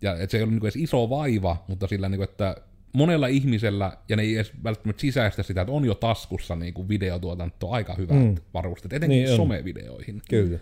[0.02, 2.56] Ja et se ei ollut niinku edes iso vaiva, mutta sillä niinku, että
[2.94, 7.72] monella ihmisellä, ja ne ei edes välttämättä sisäistä sitä, että on jo taskussa niinku videotuotanto
[7.72, 8.36] aika hyvät mm.
[8.54, 9.38] varusteet, etenkin Niin niin on.
[9.38, 10.22] somevideoihin.
[10.30, 10.60] Kyllä.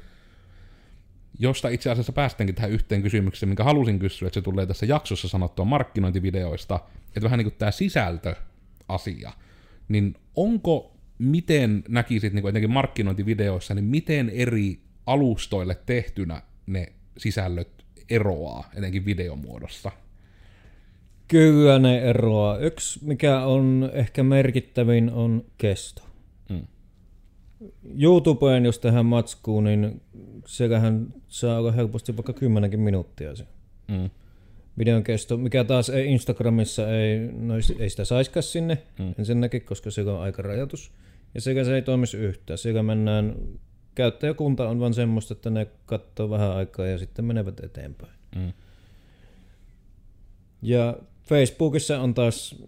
[1.39, 5.27] Josta itse asiassa päästäänkin tähän yhteen kysymykseen, minkä halusin kysyä, että se tulee tässä jaksossa
[5.27, 9.31] sanottua markkinointivideoista, että vähän niin kuin tämä sisältöasia,
[9.87, 17.85] niin onko, miten näkisit niin kuin etenkin markkinointivideoissa, niin miten eri alustoille tehtynä ne sisällöt
[18.09, 19.91] eroaa, etenkin videomuodossa?
[21.27, 22.57] Kyllä ne eroaa.
[22.57, 26.01] Yksi, mikä on ehkä merkittävin, on kesto.
[26.49, 26.67] Mm.
[28.01, 30.01] YouTubeen, jos tehdään matskuun, niin
[30.45, 33.45] siellähän saa olla helposti vaikka kymmenenkin minuuttia se
[33.87, 34.09] Mm.
[34.77, 39.13] videon kesto, mikä taas ei Instagramissa ei, no ei sitä saiskaan sinne Mm.
[39.17, 40.91] ensinnäkin, koska siellä on aika rajoitus.
[41.35, 42.57] Ja sekä se ei toimisi yhtään.
[42.57, 43.35] Siellä mennään,
[43.95, 48.13] käyttäjäkunta on vaan semmoista, että ne katsoo vähän aikaa ja sitten menevät eteenpäin.
[48.35, 48.53] Mm.
[50.61, 50.97] Ja
[51.27, 52.63] Facebookissa on taas,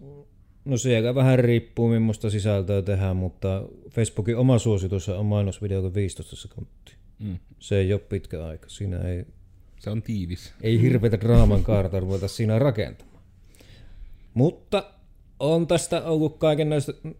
[0.64, 6.94] no siellä vähän riippuu millaista sisältöä tehdään, mutta Facebookin oma suositus on mainosvideolle 15 sekuntia.
[7.18, 7.38] Mm.
[7.58, 8.68] Se ei ole pitkä aika.
[8.68, 9.24] Siinä ei,
[9.78, 10.54] Se on tiivis.
[10.62, 13.22] ei hirveätä draaman kaarta ruveta siinä rakentamaan.
[14.34, 14.84] Mutta
[15.40, 16.68] on tästä ollut kaiken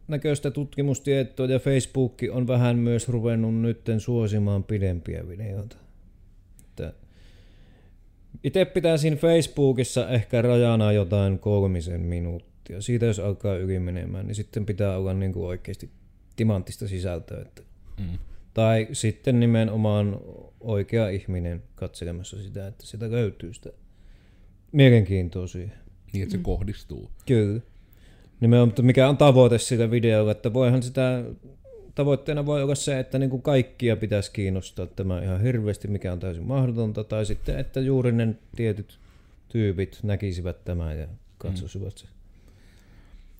[0.08, 5.76] näköistä tutkimustietoa ja Facebook on vähän myös ruvennut nytten suosimaan pidempiä videoita.
[8.44, 12.80] Itse pitäisin Facebookissa ehkä rajana jotain kolmisen minuuttia.
[12.80, 15.90] Siitä jos alkaa yli menemään, niin sitten pitää olla niin kuin oikeasti
[16.36, 17.42] timanttista sisältöä.
[17.42, 17.62] Että
[18.00, 18.18] Mm.
[18.54, 20.20] tai sitten nimenomaan
[20.60, 23.70] oikea ihminen katselemassa sitä, että sitä löytyy sitä
[24.72, 25.72] mielenkiintoa siihen.
[26.12, 27.10] Niin, että se kohdistuu.
[27.26, 27.60] Kyllä.
[28.40, 31.24] Nimenomaan, mikä on tavoite sillä videolla, että voihan sitä,
[31.94, 36.20] tavoitteena voi olla se, että niin kuin kaikkia pitäisi kiinnostaa tämä ihan hirveästi, mikä on
[36.20, 38.98] täysin mahdotonta, tai sitten, että juuri ne tietyt
[39.48, 41.06] tyypit näkisivät tämän ja
[41.38, 42.06] katsoisivat se.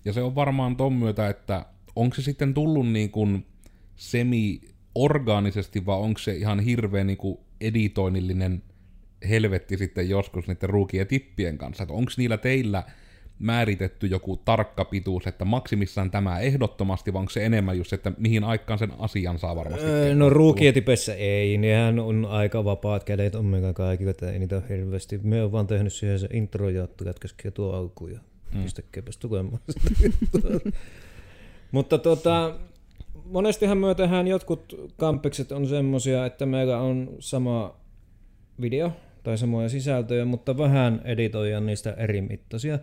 [0.05, 3.45] Ja se on varmaan ton myötä, että onko se sitten tullut niin kuin
[3.95, 8.63] semi-orgaanisesti, vai onko se ihan hirveän niin kuin editoinnillinen
[9.29, 12.83] helvetti sitten joskus niiden ruukien tippien kanssa, että onko niillä teillä
[13.41, 18.43] määritetty joku tarkka pituus, että maksimissaan tämä ehdottomasti, vai onko se enemmän just, että mihin
[18.43, 23.73] aikaan sen asian saa varmasti Öö, no ruukietipessä ei, nehän on aika vapaat kädet omega
[23.73, 25.19] kaikilla, että ei niitä ole hirveästi.
[25.23, 28.19] Me on vaan tehnyt siihen se intro ja kätkäskeä tuo alkuun ja
[28.53, 28.63] mm.
[28.63, 29.61] pistäkääpäs tulemaan.
[31.71, 32.55] Mutta tota,
[33.25, 37.75] monestihan me tehdään jotkut kampikset on semmosia, että meillä on sama
[38.61, 38.91] video
[39.23, 42.79] tai samoja sisältöjä, mutta vähän editoidaan niistä eri mittaisia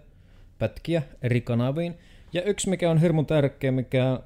[0.59, 1.95] pätkiä eri kanaviin.
[2.33, 4.21] Ja yksi, mikä on hirmu tärkeä, mikä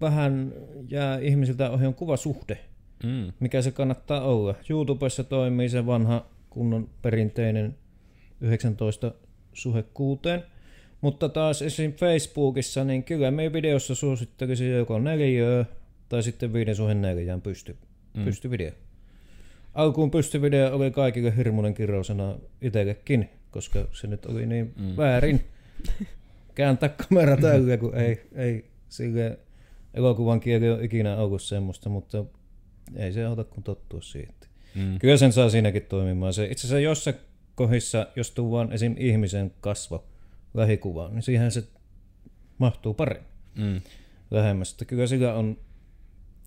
[0.00, 0.52] vähän
[0.88, 2.58] jää ihmisiltä ohi, on kuvasuhde.
[3.04, 3.32] Mm.
[3.40, 4.54] Mikä se kannattaa olla.
[4.70, 7.74] YouTubessa toimii se vanha kunnon perinteinen
[8.40, 9.12] 19
[9.52, 10.42] suhe kuuteen.
[11.00, 11.92] Mutta taas esim.
[11.92, 15.64] Facebookissa, niin kyllä me videossa suosittelisin joko neliöä
[16.08, 17.76] tai sitten viiden suhen neljään pysty,
[18.14, 18.24] mm.
[18.24, 18.70] pystyvideo.
[19.74, 24.96] Alkuun pystyvideo oli kaikille hirmuinen kirosana itsellekin, koska se nyt oli niin mm.
[24.96, 25.40] väärin
[26.54, 29.38] kääntää kamera tällä, kun ei, ei sille
[29.94, 32.24] elokuvan kieli ole ikinä ollut semmoista, mutta
[32.96, 34.46] ei se auta kuin tottua siitä.
[34.74, 34.98] Mm.
[34.98, 36.34] Kyllä sen saa siinäkin toimimaan.
[36.34, 37.16] Se, itse asiassa jossain
[37.54, 38.94] kohdissa, jos tuu vaan esim.
[38.98, 40.04] ihmisen kasvo
[40.54, 41.64] lähikuvaan, niin siihen se
[42.58, 43.80] mahtuu paremmin mm.
[44.30, 44.70] lähemmäs.
[44.70, 45.58] Että kyllä sillä on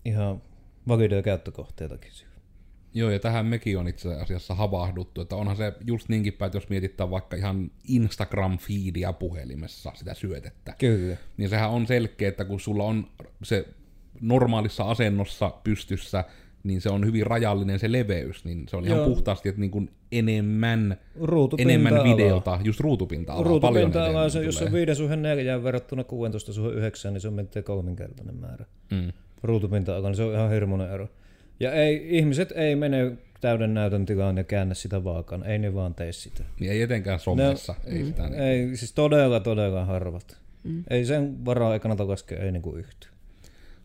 [0.04, 0.42] ihan
[0.88, 2.12] valideja käyttökohteitakin.
[2.94, 6.56] Joo, ja tähän mekin on itse asiassa havahduttu, että onhan se just niinkin päin, että
[6.56, 10.74] jos mietitään vaikka ihan Instagram-feedia puhelimessa sitä syötettä.
[10.78, 11.16] Kyllä.
[11.36, 13.06] Niin sehän on selkeä, että kun sulla on
[13.42, 13.68] se
[14.20, 16.24] normaalissa asennossa pystyssä,
[16.64, 19.08] niin se on hyvin rajallinen se leveys, niin se on ihan Joo.
[19.08, 20.96] puhtaasti, että niin kuin enemmän,
[21.58, 23.44] enemmän videota, just ruutupinta-alaa.
[23.44, 27.64] Ruutupinta-alaa, se, jos on 5 suhde 4 verrattuna 16 suhde 9, niin se on mennyt
[27.64, 28.64] kolminkertainen määrä.
[28.90, 29.12] Mm.
[29.42, 31.08] Ruutupinta-alaa, niin se on ihan hirmuinen ero.
[31.60, 35.94] Ja ei, ihmiset ei mene täyden näytön tilaan ja käännä sitä vaakaan, ei ne vaan
[35.94, 36.44] tee sitä.
[36.60, 37.74] Niin ei etenkään somessa.
[37.86, 38.42] Ne, ei, sitä niin.
[38.42, 40.36] ei, siis todella, todella harvat.
[40.64, 40.84] Mm.
[40.90, 43.12] Ei sen varaa ei kannata laskea, ei niinku yhtään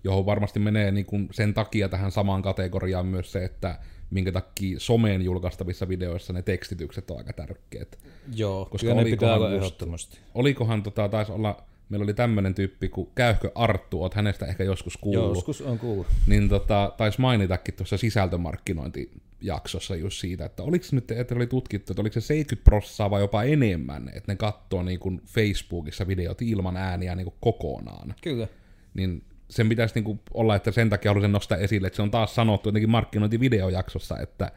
[0.05, 4.79] johon varmasti menee niin kuin sen takia tähän samaan kategoriaan myös se, että minkä takia
[4.79, 7.97] someen julkaistavissa videoissa ne tekstitykset on aika tärkeät.
[8.35, 10.19] Joo, Koska kyllä ne pitää olla ehdottomasti.
[10.35, 14.97] Olikohan, tota, taisi olla, meillä oli tämmöinen tyyppi kuin Käyhkö Arttu, oot hänestä ehkä joskus
[14.97, 15.35] kuullut.
[15.35, 16.07] Joskus on kuullut.
[16.27, 22.01] Niin tota, taisi mainitakin tuossa sisältömarkkinointijaksossa just siitä, että oliko nyt, että oli tutkittu, että
[22.01, 26.77] oliko se 70 prossaa vai jopa enemmän, että ne katsoo niin kuin Facebookissa videot ilman
[26.77, 28.15] ääniä niin kuin kokonaan.
[28.21, 28.47] Kyllä.
[28.93, 32.35] Niin sen pitäisi niinku olla, että sen takia haluaisin nostaa esille, että se on taas
[32.35, 34.51] sanottu jotenkin markkinointivideojaksossa, että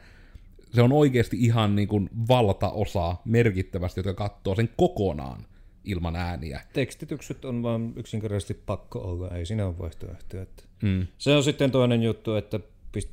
[0.73, 5.45] se on oikeasti ihan niinku valtaosa merkittävästi, jotka katsoo sen kokonaan
[5.89, 6.61] ilman ääniä.
[6.73, 10.45] Tekstitykset on vaan yksinkertaisesti pakko olla, ei siinä ole vaihtoehtoja.
[10.81, 11.07] Mm.
[11.17, 12.59] Se on sitten toinen juttu, että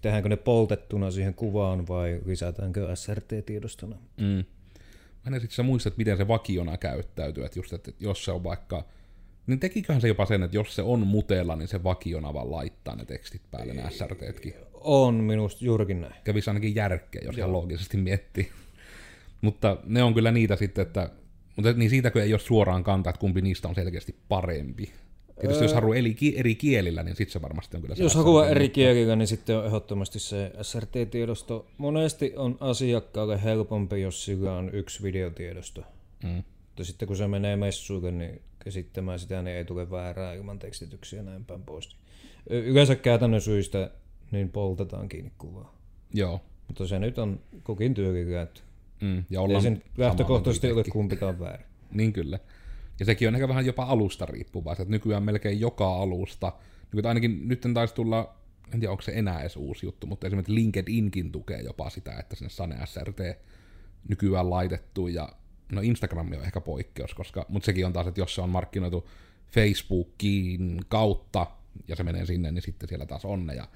[0.03, 3.97] tehdäänkö ne poltettuna siihen kuvaan vai lisätäänkö SRT-tiedostona.
[4.17, 4.45] Mm.
[5.25, 8.45] Mä en sitten muista, että miten se vakiona käyttäytyy, että just, että jos se on
[8.45, 8.85] vaikka
[9.47, 12.97] niin tekiköhän se jopa sen, että jos se on mutella, niin se vakiona vaan laittaa
[12.97, 14.55] ne tekstit päälle, nämä SRTtkin.
[14.75, 16.15] On minusta juurikin näin.
[16.25, 18.51] Kävisi ainakin järkeä, jos ihan loogisesti miettii.
[19.41, 21.11] mutta ne on kyllä niitä sitten, että
[21.57, 24.93] mutta niin siitäkö ei ole suoraan kantaa, että kumpi niistä on selkeästi parempi.
[25.41, 28.15] Tietysti öö, jos haluaa eri, eri kielillä, niin sitten se varmasti on kyllä se Jos
[28.15, 31.67] haluaa eri kielillä, niin sitten on ehdottomasti se SRT-tiedosto.
[31.79, 35.83] Monesti on asiakkaalle helpompi, jos sillä on yksi videotiedosto.
[36.23, 36.43] Mm.
[36.67, 41.23] Mutta sitten kun se menee messuille, niin käsittämään sitä, niin ei tule väärää ilman tekstityksiä
[41.23, 41.97] näin päin pois.
[42.51, 43.91] Yleensä käytännön syistä
[44.31, 45.77] niin poltetaan kiinni kuvaa.
[46.15, 46.41] Joo.
[46.67, 48.37] Mutta se nyt on kukin työkyky,
[49.01, 51.67] mm, ja ei sen lähtökohtaisesti ole kumpikaan väärin.
[51.93, 52.39] Niin kyllä.
[52.99, 56.53] Ja sekin on ehkä vähän jopa alusta riippuvaa, että nykyään melkein joka alusta,
[56.93, 58.37] niin ainakin nyt taisi tulla,
[58.75, 62.37] en tiedä onko se enää edes uusi juttu, mutta esimerkiksi LinkedInkin tukee jopa sitä, että
[62.37, 63.21] sinne Sane SRT
[64.09, 65.29] nykyään laitettu, ja
[65.73, 69.09] no Instagram on ehkä poikkeus, koska, mutta sekin on taas, että jos se on markkinoitu
[69.47, 71.47] Facebookin kautta,
[71.89, 73.55] ja se menee sinne, niin sitten siellä taas on ne.
[73.55, 73.69] Ja...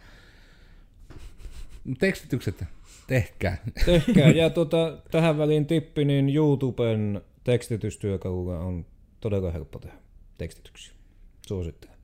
[1.98, 2.64] Tekstitykset,
[3.10, 3.56] tehkää.
[3.86, 8.86] Tehkää, ja tuota, tähän väliin tippi, niin YouTuben tekstitystyökalulla on
[9.20, 9.96] todella helppo tehdä
[10.38, 10.94] tekstityksiä.
[11.46, 11.96] Suosittelen.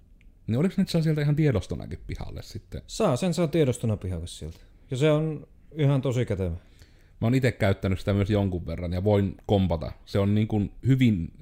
[0.47, 2.83] Niin oliko nyt saa sieltä ihan tiedostonakin pihalle sitten?
[2.87, 4.59] Saa, sen saa tiedostona pihalle sieltä.
[4.91, 5.47] Ja se on
[5.77, 6.51] ihan tosi kätevä.
[7.21, 9.93] Mä oon itse käyttänyt sitä myös jonkun verran ja voin kompata.
[10.05, 11.33] Se on niin kuin hyvin,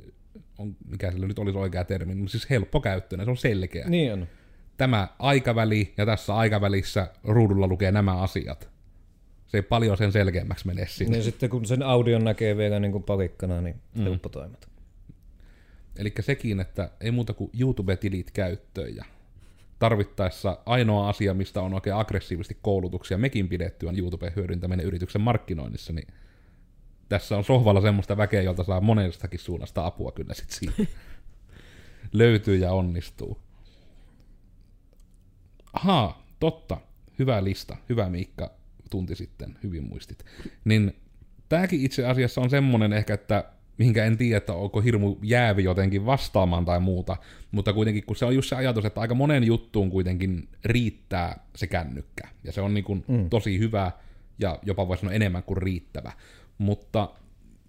[0.59, 3.89] on, mikä sillä nyt olisi oikea termi, mutta siis helppo käyttöön, se on selkeä.
[3.89, 4.29] Niin on.
[4.77, 8.74] Tämä aikaväli ja tässä aikavälissä ruudulla lukee nämä asiat.
[9.55, 11.11] Se ei paljon sen selkeämmäksi mene sinne.
[11.11, 14.03] Niin sitten kun sen audion näkee vielä niin kuin palikkana, niin mm.
[14.03, 14.69] helppo toimita.
[15.97, 19.05] Eli sekin, että ei muuta kuin YouTube-tilit käyttöön ja
[19.79, 25.93] tarvittaessa ainoa asia, mistä on oikein aggressiivisesti koulutuksia mekin pidetty, on YouTuben hyödyntäminen yrityksen markkinoinnissa,
[25.93, 26.07] niin
[27.09, 30.93] tässä on sohvalla semmoista väkeä, jolta saa monestakin suunnasta apua kyllä sit siitä.
[32.13, 33.39] Löytyy ja onnistuu.
[35.73, 36.79] Ahaa, totta.
[37.19, 37.77] Hyvä lista.
[37.89, 38.64] Hyvä Miikka,
[38.95, 39.59] tunti sitten.
[39.63, 40.25] Hyvin muistit.
[40.65, 40.93] Niin
[41.49, 43.45] tämäkin itse asiassa on semmonen ehkä, että
[43.79, 47.17] mihinkä en tiedä, että onko hirmu jäävi jotenkin vastaamaan tai muuta,
[47.51, 51.67] mutta kuitenkin kun se on just se ajatus, että aika monen juttuun kuitenkin riittää se
[51.67, 53.31] kännykkä, ja se on niin kuin mm.
[53.31, 53.93] tosi hyvä,
[54.39, 56.13] ja jopa voisi sanoa enemmän kuin riittävä.
[56.59, 57.11] Mutta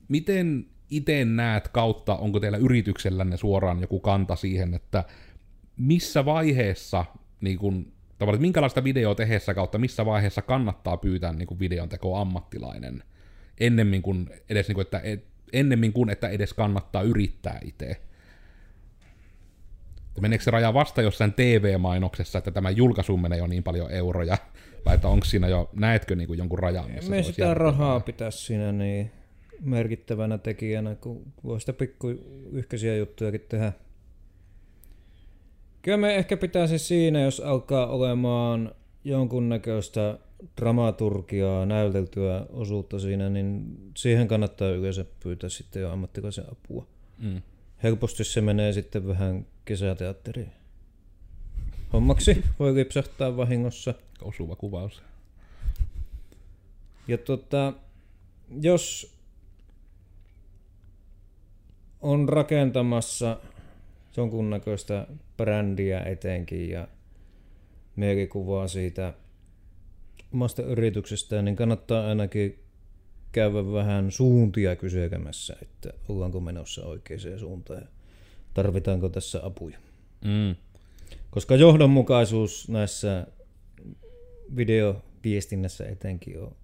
[0.08, 5.04] miten itse näet kautta, onko teillä yrityksellänne suoraan joku kanta siihen, että
[5.78, 7.06] missä vaiheessa,
[7.42, 12.18] niin kun, tavallaan, minkälaista videoa tehdessä kautta, missä vaiheessa kannattaa pyytää niin kuin videon teko
[12.18, 13.04] ammattilainen,
[13.60, 18.02] ennemmin kuin edes, niin kuin, että et, ennemmin kuin että edes kannattaa yrittää itse.
[20.22, 24.38] Meneekö se raja vasta jossain TV-mainoksessa, että tämä julkaisu menee jo niin paljon euroja?
[24.86, 26.92] Vai että onko siinä jo, näetkö niin kuin jonkun rajan?
[26.92, 29.12] missä Me sitä rahaa pitäisi siinä niin
[29.62, 32.08] merkittävänä tekijänä, kun voi sitä pikku
[32.98, 33.74] juttujakin tehdä.
[35.86, 40.20] Kyllä me ehkä pitäisi siinä, jos alkaa olemaan jonkunnäköistä
[40.58, 46.88] dramaturgiaa, näyteltyä osuutta siinä, niin siihen kannattaa yleensä pyytää sitten jo ammattilaisen apua.
[47.18, 47.42] Mm.
[47.84, 50.52] Helposti se menee sitten vähän kesäteatteriin.
[51.94, 53.94] Hommaksi voi lipsahtaa vahingossa.
[54.22, 55.02] Osuva kuvaus.
[57.08, 57.74] Ja tota,
[58.62, 59.16] jos
[62.02, 63.40] on rakentamassa
[64.18, 65.08] jonkunnäköistä
[65.38, 66.88] brändiä etenkin ja
[67.96, 69.14] mielikuvaa siitä
[70.34, 72.60] omasta yrityksestään, niin kannattaa ainakin
[73.32, 77.88] käydä vähän suuntia kyselemässä, että ollaanko menossa oikeaan suuntaan ja
[78.54, 79.78] tarvitaanko tässä apuja.
[80.26, 80.56] Mm.
[81.30, 83.28] Koska johdonmukaisuus näissä
[84.56, 86.56] videoviestinnässä etenkin on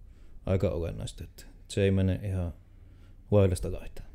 [0.45, 2.53] aika olennaista, että se ei mene ihan
[3.31, 4.10] laidasta laitaan.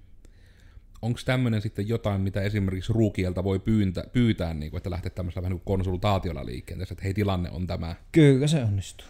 [1.02, 5.42] Onko tämmöinen sitten jotain, mitä esimerkiksi ruukielta voi pyyntä, pyytää, niin kuin, että lähteä tämmöisellä
[5.42, 7.94] vähän niin kuin konsultaatiolla liikenteessä, että hei tilanne on tämä.
[8.12, 9.06] Kyllä se onnistuu.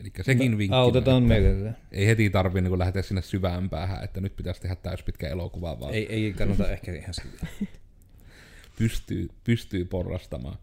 [0.00, 0.76] Eli sekin vinkki.
[0.76, 1.76] Autetaan mielellään.
[1.92, 5.94] Ei heti tarvitse niin lähteä sinne syvään päähän, että nyt pitäisi tehdä täyspitkä elokuva, vaan
[5.94, 7.46] Ei, ei kannata ehkä ihan sillä.
[8.78, 10.58] pystyy, pystyy porrastamaan.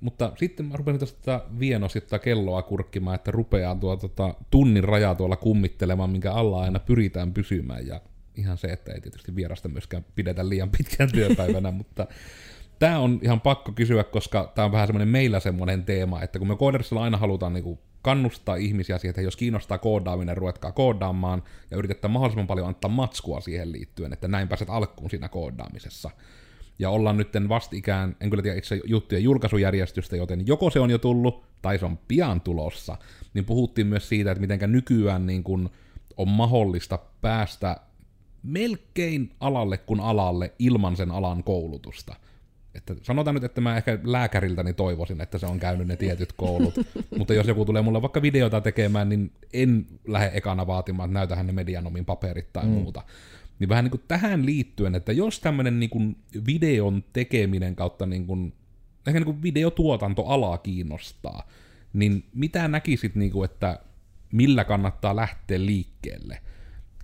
[0.00, 5.14] Mutta sitten mä rupesin tästä vienosti tätä kelloa kurkkimaan, että rupeaa tuo tota, tunnin raja
[5.14, 7.86] tuolla kummittelemaan, minkä alla aina pyritään pysymään.
[7.86, 8.00] Ja
[8.36, 12.06] ihan se, että ei tietysti vierasta myöskään pidetä liian pitkään työpäivänä, mutta
[12.78, 16.48] tämä on ihan pakko kysyä, koska tämä on vähän semmoinen meillä semmoinen teema, että kun
[16.48, 21.76] me koodersilla aina halutaan niinku kannustaa ihmisiä siihen, että jos kiinnostaa koodaaminen, ruvetkaa koodaamaan ja
[21.76, 26.10] yritetään mahdollisimman paljon antaa matskua siihen liittyen, että näin pääset alkuun siinä koodaamisessa.
[26.78, 30.98] Ja ollaan nyt vastikään, en kyllä tiedä itse juttujen julkaisujärjestystä, joten joko se on jo
[30.98, 32.96] tullut, tai se on pian tulossa,
[33.34, 35.70] niin puhuttiin myös siitä, että mitenkä nykyään niin kun
[36.16, 37.76] on mahdollista päästä
[38.44, 42.16] melkein alalle kuin alalle ilman sen alan koulutusta.
[42.74, 46.74] Että sanotaan nyt, että mä ehkä lääkäriltäni toivoisin, että se on käynyt ne tietyt koulut,
[47.18, 51.46] mutta jos joku tulee mulle vaikka videota tekemään, niin en lähde ekana vaatimaan, että näytähän
[51.46, 52.70] ne medianomin paperit tai mm.
[52.70, 53.02] muuta.
[53.58, 56.16] Niin vähän niin kuin tähän liittyen, että jos tämmöinen niin kuin
[56.46, 58.52] videon tekeminen kautta niin kuin,
[59.06, 61.48] ehkä niin kuin videotuotantoala kiinnostaa,
[61.92, 63.78] niin mitä näkisit, niin kuin, että
[64.32, 66.38] millä kannattaa lähteä liikkeelle?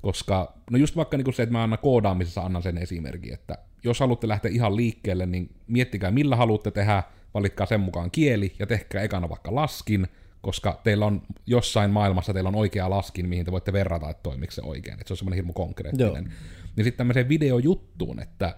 [0.03, 3.59] Koska, no just vaikka niin kuin se, että mä aina koodaamisessa annan sen esimerkin, että
[3.85, 7.03] jos haluatte lähteä ihan liikkeelle, niin miettikää millä haluatte tehdä,
[7.35, 10.07] valitkaa sen mukaan kieli ja tehkää ekana vaikka laskin,
[10.41, 14.51] koska teillä on jossain maailmassa teillä on oikea laskin, mihin te voitte verrata, että toimiko
[14.53, 16.25] se oikein, että se on semmoinen hirmu konkreettinen.
[16.25, 16.35] Joo.
[16.77, 18.57] Niin sitten tämmöiseen videojuttuun, että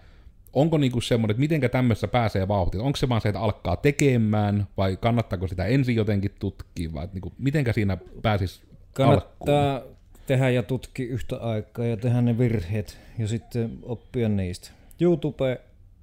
[0.52, 4.66] onko niinku semmoinen, että mitenkä tämmössä pääsee vauhtiin, onko se vaan se, että alkaa tekemään,
[4.76, 8.62] vai kannattaako sitä ensin jotenkin tutkia, vai niinku, mitenkä siinä pääsisi
[8.92, 9.96] Kannattaa alkuun?
[10.26, 14.70] Tehdä ja tutkia yhtä aikaa ja tehdä ne virheet ja sitten oppia niistä.
[15.00, 15.60] YouTube,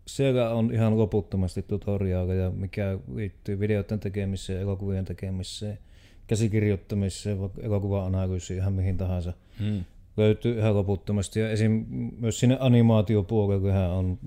[0.08, 5.80] siellä on ihan loputtomasti tutoriaaleja, mikä liittyy videoiden tekemiseen, elokuvien tekemiseen,
[6.28, 9.34] käsikirjoittamiseen, elokuva-analyysiin, ihan mihin tahansa.
[9.60, 9.84] Hmm.
[10.18, 11.40] Löytyy ihan loputtomasti.
[11.40, 11.86] Ja esim.
[12.20, 14.20] myös sinne animaatiopuolelle on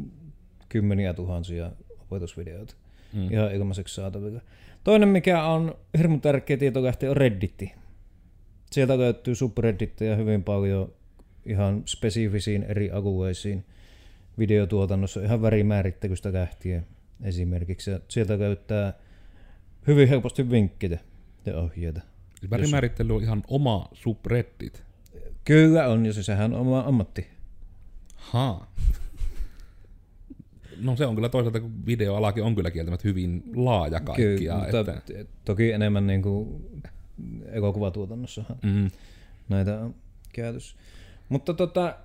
[0.68, 1.70] kymmeniä tuhansia
[2.00, 2.74] opetusvideoita
[3.14, 3.32] hmm.
[3.32, 4.40] ihan ilmaiseksi saatavilla.
[4.84, 7.72] Toinen, mikä on hirmu tärkeä lähtee on Redditti.
[8.72, 10.92] Sieltä löytyy subredditteja hyvin paljon
[11.46, 13.64] ihan spesifisiin eri alueisiin
[14.38, 16.86] videotuotannossa ihan värimäärittelystä lähtien
[17.22, 17.90] esimerkiksi.
[17.90, 18.92] Ja sieltä löytää
[19.86, 20.98] hyvin helposti vinkkejä
[21.46, 22.00] ja ohjeita.
[22.50, 24.82] Värimäärittely on ihan oma subreddit.
[25.44, 27.26] Kyllä on, ja sehän on oma ammatti.
[28.14, 28.66] Ha.
[30.82, 34.36] No se on kyllä toisaalta, kun videoalakin on kyllä kieltämättä hyvin laaja kaikkia.
[34.36, 35.32] Kyllä, mutta että...
[35.44, 36.64] toki enemmän niin kuin
[37.52, 38.90] elokuvatuotannossahan mm.
[39.48, 39.94] näitä on
[40.32, 40.76] käytössä.
[41.28, 41.96] Mutta tota,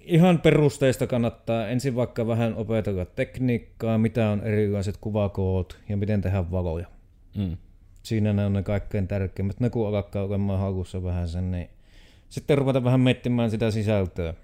[0.00, 6.50] ihan perusteista kannattaa ensin vaikka vähän opetella tekniikkaa, mitä on erilaiset kuvakoot ja miten tehdä
[6.50, 6.86] valoja.
[7.36, 7.56] Mm.
[8.02, 9.60] Siinä ne on ne kaikkein tärkeimmät.
[9.60, 11.70] Ne kun alkaa olemaan halussa vähän sen, niin
[12.28, 14.34] sitten ruveta vähän miettimään sitä sisältöä.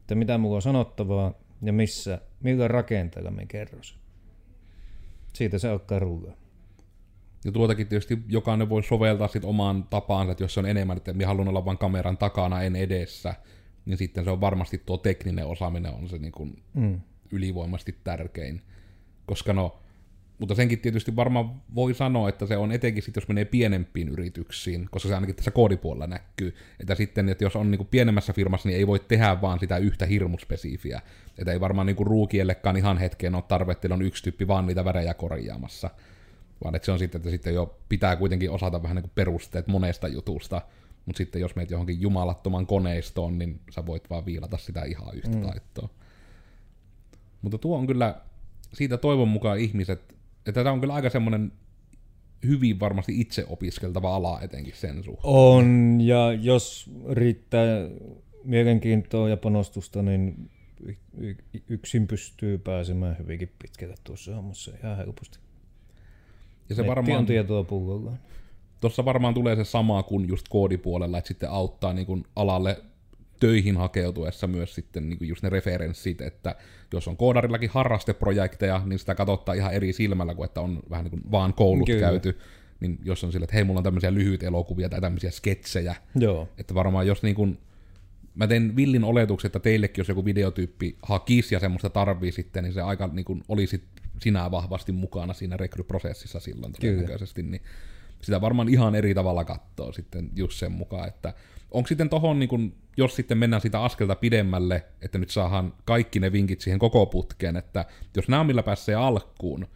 [0.00, 3.98] Että mitä mulla on sanottavaa ja missä, millä rakenteella me kerros.
[5.32, 6.36] Siitä se alkaa rullaa.
[7.44, 11.12] Ja tuotakin tietysti jokainen voi soveltaa sit omaan tapaansa, että jos se on enemmän, että
[11.12, 13.34] minä haluan olla vain kameran takana, en edessä,
[13.84, 17.00] niin sitten se on varmasti tuo tekninen osaaminen on se niin kuin mm.
[17.32, 18.62] ylivoimasti tärkein.
[19.26, 19.80] Koska no,
[20.38, 24.88] Mutta senkin tietysti varmaan voi sanoa, että se on etenkin sitten, jos menee pienempiin yrityksiin,
[24.90, 26.54] koska se ainakin tässä koodipuolella näkyy.
[26.80, 29.76] Että sitten, että jos on niin kuin pienemmässä firmassa, niin ei voi tehdä vaan sitä
[29.76, 31.00] yhtä hirmuspesifiä.
[31.38, 34.66] Että ei varmaan niin kuin ruukiellekaan ihan hetkeen ole tarve, että on yksi tyyppi vaan
[34.66, 35.90] niitä värejä korjaamassa.
[36.64, 39.66] Vaan että se on sitten, että sitten jo pitää kuitenkin osata vähän niin kuin perusteet
[39.66, 40.62] monesta jutusta.
[41.06, 45.36] Mutta sitten jos meet johonkin jumalattoman koneistoon, niin sä voit vaan viilata sitä ihan yhtä
[45.36, 45.42] mm.
[45.42, 45.88] taittoa.
[47.42, 48.20] Mutta tuo on kyllä,
[48.72, 50.14] siitä toivon mukaan ihmiset,
[50.46, 51.52] että tämä on kyllä aika semmoinen
[52.46, 55.34] hyvin varmasti itse opiskeltava ala etenkin sen suhteen.
[55.34, 57.66] On, ja jos riittää
[58.44, 60.50] mielenkiintoa ja panostusta, niin
[61.68, 65.38] yksin pystyy pääsemään hyvinkin pitkälle tuossa hommassa ihan helposti.
[66.68, 68.18] Ja se Netti varmaan, on tietoa pullollaan.
[68.80, 72.82] tuossa varmaan tulee se sama kuin just koodipuolella, että sitten auttaa niin kuin alalle
[73.40, 76.54] töihin hakeutuessa myös sitten niin kuin just ne referenssit, että
[76.92, 81.10] jos on koodarillakin harrasteprojekteja, niin sitä katsottaa ihan eri silmällä kuin että on vähän niin
[81.10, 82.00] kuin vaan koulut Kyllä.
[82.00, 82.38] käyty.
[82.80, 86.48] Niin jos on sillä, että hei, mulla on tämmöisiä lyhyitä elokuvia tai tämmöisiä sketsejä, Joo.
[86.58, 87.58] että varmaan jos niin kuin,
[88.34, 92.72] mä teen villin oletuksen, että teillekin jos joku videotyyppi hakisi ja semmoista tarvii sitten, niin
[92.74, 93.84] se aika niin kuin olisi
[94.20, 97.62] sinä vahvasti mukana siinä rekryprosessissa silloin todennäköisesti, niin
[98.22, 101.34] sitä varmaan ihan eri tavalla katsoo sitten just sen mukaan, että
[101.70, 106.20] onko sitten tohon, niin kun, jos sitten mennään sitä askelta pidemmälle, että nyt saadaan kaikki
[106.20, 107.84] ne vinkit siihen koko putkeen, että
[108.16, 109.66] jos nämä millä pääsee alkuun,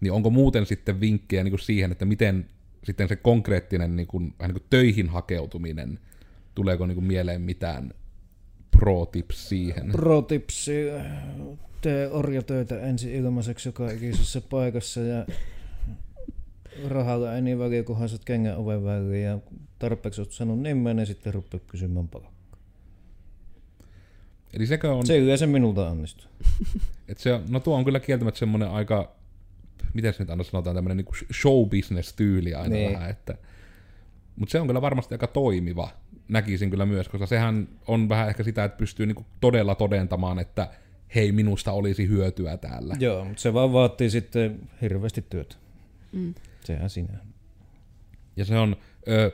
[0.00, 2.46] niin onko muuten sitten vinkkejä niin siihen, että miten
[2.84, 5.98] sitten se konkreettinen niin kuin, vähän niin kuin töihin hakeutuminen,
[6.54, 7.94] tuleeko niin mieleen mitään
[8.70, 9.92] pro tips siihen?
[9.92, 10.72] Pro tipsi,
[11.86, 15.26] tee orjatöitä ensin ilmaiseksi joka ikisessä paikassa ja
[16.88, 19.38] rahalla ei niin väliä, kunhan saat kengän oven väliin ja
[19.78, 22.58] tarpeeksi oot sanonut nimen, niin sitten rupeat kysymään palkkaa.
[24.52, 26.30] Eli sekö on, Se yleensä minulta onnistuu.
[27.08, 29.16] että se, no tuo on kyllä kieltämättä semmoinen aika,
[29.94, 32.92] miten se nyt aina sanotaan, tämmöinen niin show business tyyli aina Niin.
[32.92, 33.34] vähän, että
[34.36, 35.90] mutta se on kyllä varmasti aika toimiva,
[36.28, 40.68] näkisin kyllä myös, koska sehän on vähän ehkä sitä, että pystyy niinku todella todentamaan, että
[41.14, 42.96] hei, minusta olisi hyötyä täällä.
[42.98, 45.56] Joo, mutta se vaan vaatii sitten hirveästi työtä.
[46.12, 46.34] Mm.
[46.64, 47.18] Sehän sinä.
[48.36, 48.76] Ja se on,
[49.08, 49.30] ö,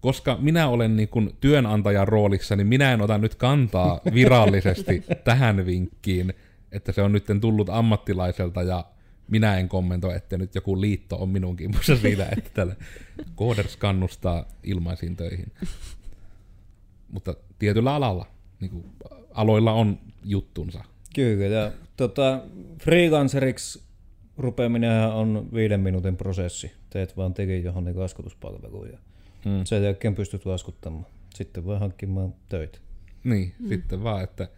[0.00, 5.66] koska minä olen niin kuin työnantajan roolissa, niin minä en ota nyt kantaa virallisesti tähän
[5.66, 6.34] vinkkiin,
[6.72, 8.84] että se on nyt tullut ammattilaiselta ja
[9.28, 12.76] minä en kommentoi, että nyt joku liitto on minun kimpussa siitä, että tällä
[13.36, 15.52] Coders kannustaa ilmaisiin töihin.
[17.08, 18.26] Mutta tietyllä alalla,
[18.60, 18.84] niin kuin
[19.30, 20.84] aloilla on juttunsa.
[21.14, 22.40] Kyllä, ja tota,
[22.82, 23.82] freelanceriksi
[24.38, 26.72] rupeaminen on viiden minuutin prosessi.
[26.90, 28.98] Teet vaan teki johon niin laskutuspalveluun ja
[29.44, 29.64] Mm.
[29.64, 31.06] sen jälkeen pystyt laskuttamaan.
[31.34, 32.78] Sitten voi hankkimaan töitä.
[33.24, 33.68] Niin, mm.
[33.68, 34.48] sitten vaan, että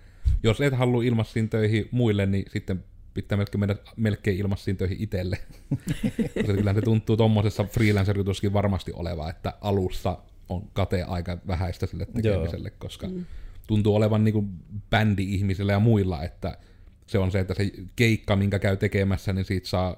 [0.42, 2.84] jos et halua ilmaisiin töihin muille, niin sitten
[3.14, 5.38] pitää melkein mennä melkein ilmaisiin töihin itselle.
[6.34, 8.16] Koska kyllä se tuntuu tuommoisessa freelancer
[8.52, 12.76] varmasti oleva, että alussa on kate aika vähäistä sille tekemiselle, Joo.
[12.78, 13.24] koska mm.
[13.66, 14.50] Tuntuu olevan niin
[14.90, 16.58] bändi-ihmisillä ja muilla, että
[17.06, 19.96] se on se, että se keikka, minkä käy tekemässä, niin siitä saa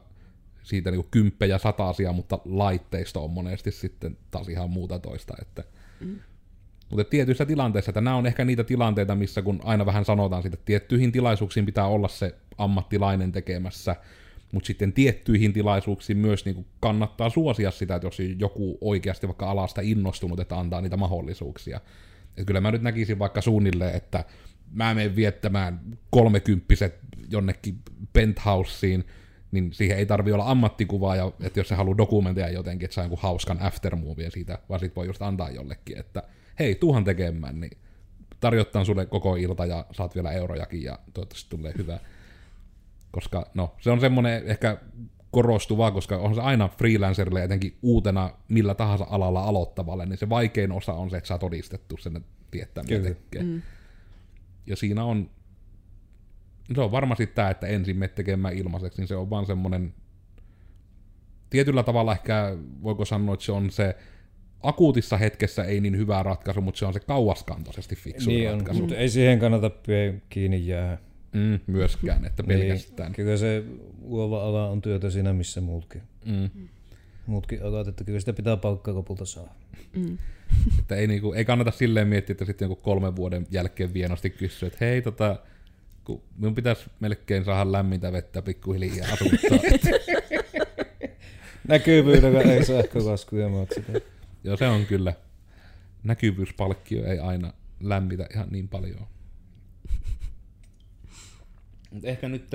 [0.62, 5.64] siitä niin kymppejä satasia, mutta laitteisto on monesti sitten taas ihan muuta toista, että
[6.00, 6.18] mm.
[6.90, 10.54] Mutta tietyissä tilanteissa, että nämä on ehkä niitä tilanteita, missä kun aina vähän sanotaan siitä,
[10.54, 13.96] että tiettyihin tilaisuuksiin pitää olla se ammattilainen tekemässä,
[14.52, 19.50] mutta sitten tiettyihin tilaisuuksiin myös niin kuin kannattaa suosia sitä, että jos joku oikeasti vaikka
[19.50, 21.80] alasta innostunut, että antaa niitä mahdollisuuksia.
[22.36, 24.24] Et kyllä mä nyt näkisin vaikka suunnilleen, että
[24.72, 25.80] mä menen viettämään
[26.10, 27.78] kolmekymppiset jonnekin
[28.12, 29.04] penthouseen,
[29.52, 33.04] niin siihen ei tarvi olla ammattikuvaa, ja että jos se haluaa dokumentoida jotenkin, että saa
[33.04, 36.22] jonkun hauskan aftermovien siitä, vaan sit voi just antaa jollekin, että
[36.58, 37.78] hei, tuuhan tekemään, niin
[38.40, 41.98] tarjottaa sulle koko ilta ja saat vielä eurojakin ja toivottavasti tulee hyvä.
[43.10, 44.76] Koska no, se on semmoinen ehkä
[45.36, 50.72] korostuva, koska on se aina freelancerille etenkin uutena millä tahansa alalla aloittavalle, niin se vaikein
[50.72, 53.14] osa on se, että saa todistettu sen, että tietää mitä Kyllä.
[53.14, 53.42] tekee.
[53.42, 53.62] Mm.
[54.66, 55.30] Ja siinä on,
[56.74, 59.94] se on varmasti tämä, että ensin me tekemään ilmaiseksi, niin se on vaan semmoinen,
[61.50, 63.96] tietyllä tavalla ehkä voiko sanoa, että se on se
[64.62, 68.80] akuutissa hetkessä ei niin hyvä ratkaisu, mutta se on se kauaskantoisesti fiksu Niin on, ratkaisu.
[68.80, 69.70] mutta ei siihen kannata
[70.28, 70.98] kiinni jää.
[71.36, 73.08] Mm, myöskään, että pelkästään.
[73.08, 73.64] Niin, kyllä se
[74.02, 76.02] luova ala on työtä siinä missä muutkin.
[76.24, 76.50] Mm.
[77.26, 79.50] Muutkin alat, että kyllä sitä pitää palkkaa lopulta saada.
[79.96, 80.18] Mm.
[80.78, 84.66] Että ei, niinku, ei kannata silleen miettiä, että sitten joku kolmen vuoden jälkeen vienosti kysyä,
[84.66, 85.36] että hei, tota,
[86.04, 89.58] kun minun pitäisi melkein saada lämmintä vettä pikkuhiljaa asuttaa.
[91.68, 93.92] Näkyvyydellä ei sähkölaskuja makseta.
[94.44, 95.12] Joo, se on kyllä.
[96.02, 99.06] Näkyvyyspalkkio ei aina lämmitä ihan niin paljon.
[101.90, 102.50] Mut ehkä nyt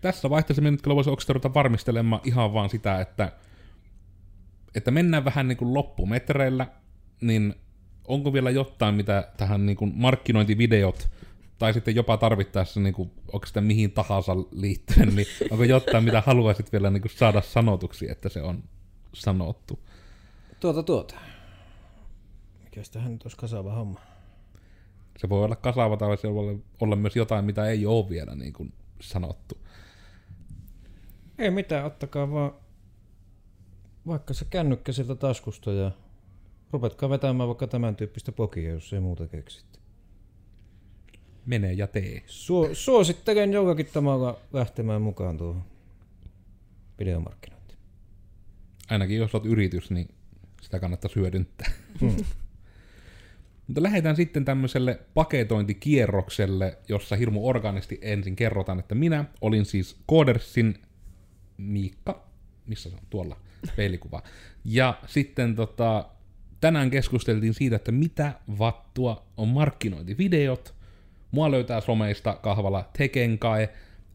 [0.00, 3.32] tässä vaiheessa me nyt kyllä voisi ruveta varmistelemaan ihan vaan sitä, että,
[4.74, 6.66] että mennään vähän niin kuin loppumetreillä,
[7.20, 7.54] niin
[8.08, 11.08] onko vielä jotain, mitä tähän niin kuin markkinointivideot
[11.58, 16.22] tai sitten jopa tarvittaessa, niin kuin, onko sitä mihin tahansa liittyen, niin onko jotain, mitä
[16.26, 18.64] haluaisit vielä niin kuin saada sanotuksi, että se on
[19.12, 19.78] sanottu?
[20.60, 21.14] Tuota, tuota.
[22.64, 24.00] Mikäs tähän nyt olisi kasaava homma?
[25.18, 28.52] Se voi olla kasaava tai se voi olla myös jotain, mitä ei ole vielä niin
[28.52, 29.58] kuin sanottu.
[31.38, 32.52] Ei mitään, ottakaa vaan
[34.06, 35.90] vaikka se kännykkä sieltä taskusta ja
[36.70, 39.80] rupetkaa vetämään vaikka tämän tyyppistä pokia, jos ei muuta keksit.
[41.46, 42.22] Mene ja tee.
[42.26, 45.64] Suo, suosittelen jollakin tavalla lähtemään mukaan tuohon
[46.98, 47.78] videomarkkinointiin.
[48.90, 50.08] Ainakin jos olet yritys, niin
[50.62, 51.70] sitä kannattaisi hyödyntää.
[52.00, 52.16] Hmm.
[53.66, 60.74] Mutta lähdetään sitten tämmöiselle paketointikierrokselle, jossa hirmu organisti ensin kerrotaan, että minä olin siis Codersin
[61.56, 62.26] Miikka,
[62.66, 63.36] missä se on tuolla
[63.76, 64.22] peilikuva.
[64.64, 66.08] Ja sitten tota,
[66.60, 70.74] tänään keskusteltiin siitä, että mitä vattua on markkinointivideot.
[71.30, 73.68] Mua löytää someista kahvalla Tekenkai,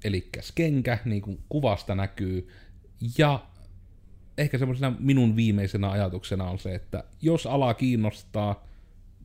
[0.04, 2.50] eli Skenkä, niin kuin kuvasta näkyy.
[3.18, 3.46] Ja
[4.38, 8.68] ehkä semmoisena minun viimeisenä ajatuksena on se, että jos ala kiinnostaa,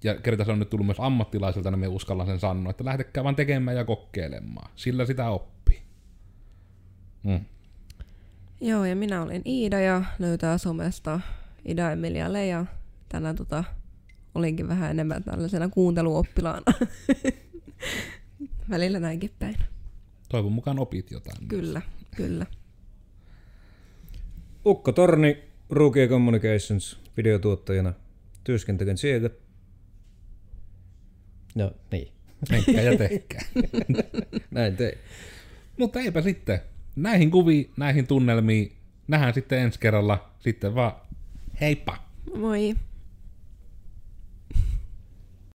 [0.05, 3.25] ja kerta se on nyt tullut myös ammattilaiselta, niin me uskallan sen sanoa, että lähdekää
[3.25, 4.71] vaan tekemään ja kokeilemaan.
[4.77, 5.83] Sillä sitä oppii.
[7.23, 7.41] Mm.
[8.61, 11.21] Joo, ja minä olen Iida ja löytää somesta
[11.65, 12.67] Ida Emilia Leija.
[13.09, 13.65] Tänään tota,
[14.35, 16.73] olinkin vähän enemmän tällaisena kuunteluoppilaana.
[18.71, 19.57] Välillä näinkin päin.
[20.29, 21.49] Toivon mukaan opit jotain.
[21.49, 21.83] Kyllä,
[22.17, 22.47] kyllä.
[24.67, 27.93] Ukko Torni, Rookie Communications, videotuottajana.
[28.45, 29.31] Työskentelen siellä.
[31.57, 32.09] No niin.
[32.51, 33.43] Menkää ja tehkää.
[34.51, 34.99] Näin tein.
[35.79, 36.61] Mutta eipä sitten.
[36.97, 38.73] Näihin kuviin, näihin tunnelmiin.
[39.09, 40.31] Nähdään sitten ensi kerralla.
[40.39, 40.93] Sitten vaan
[41.61, 41.97] heippa!
[42.35, 42.75] Moi.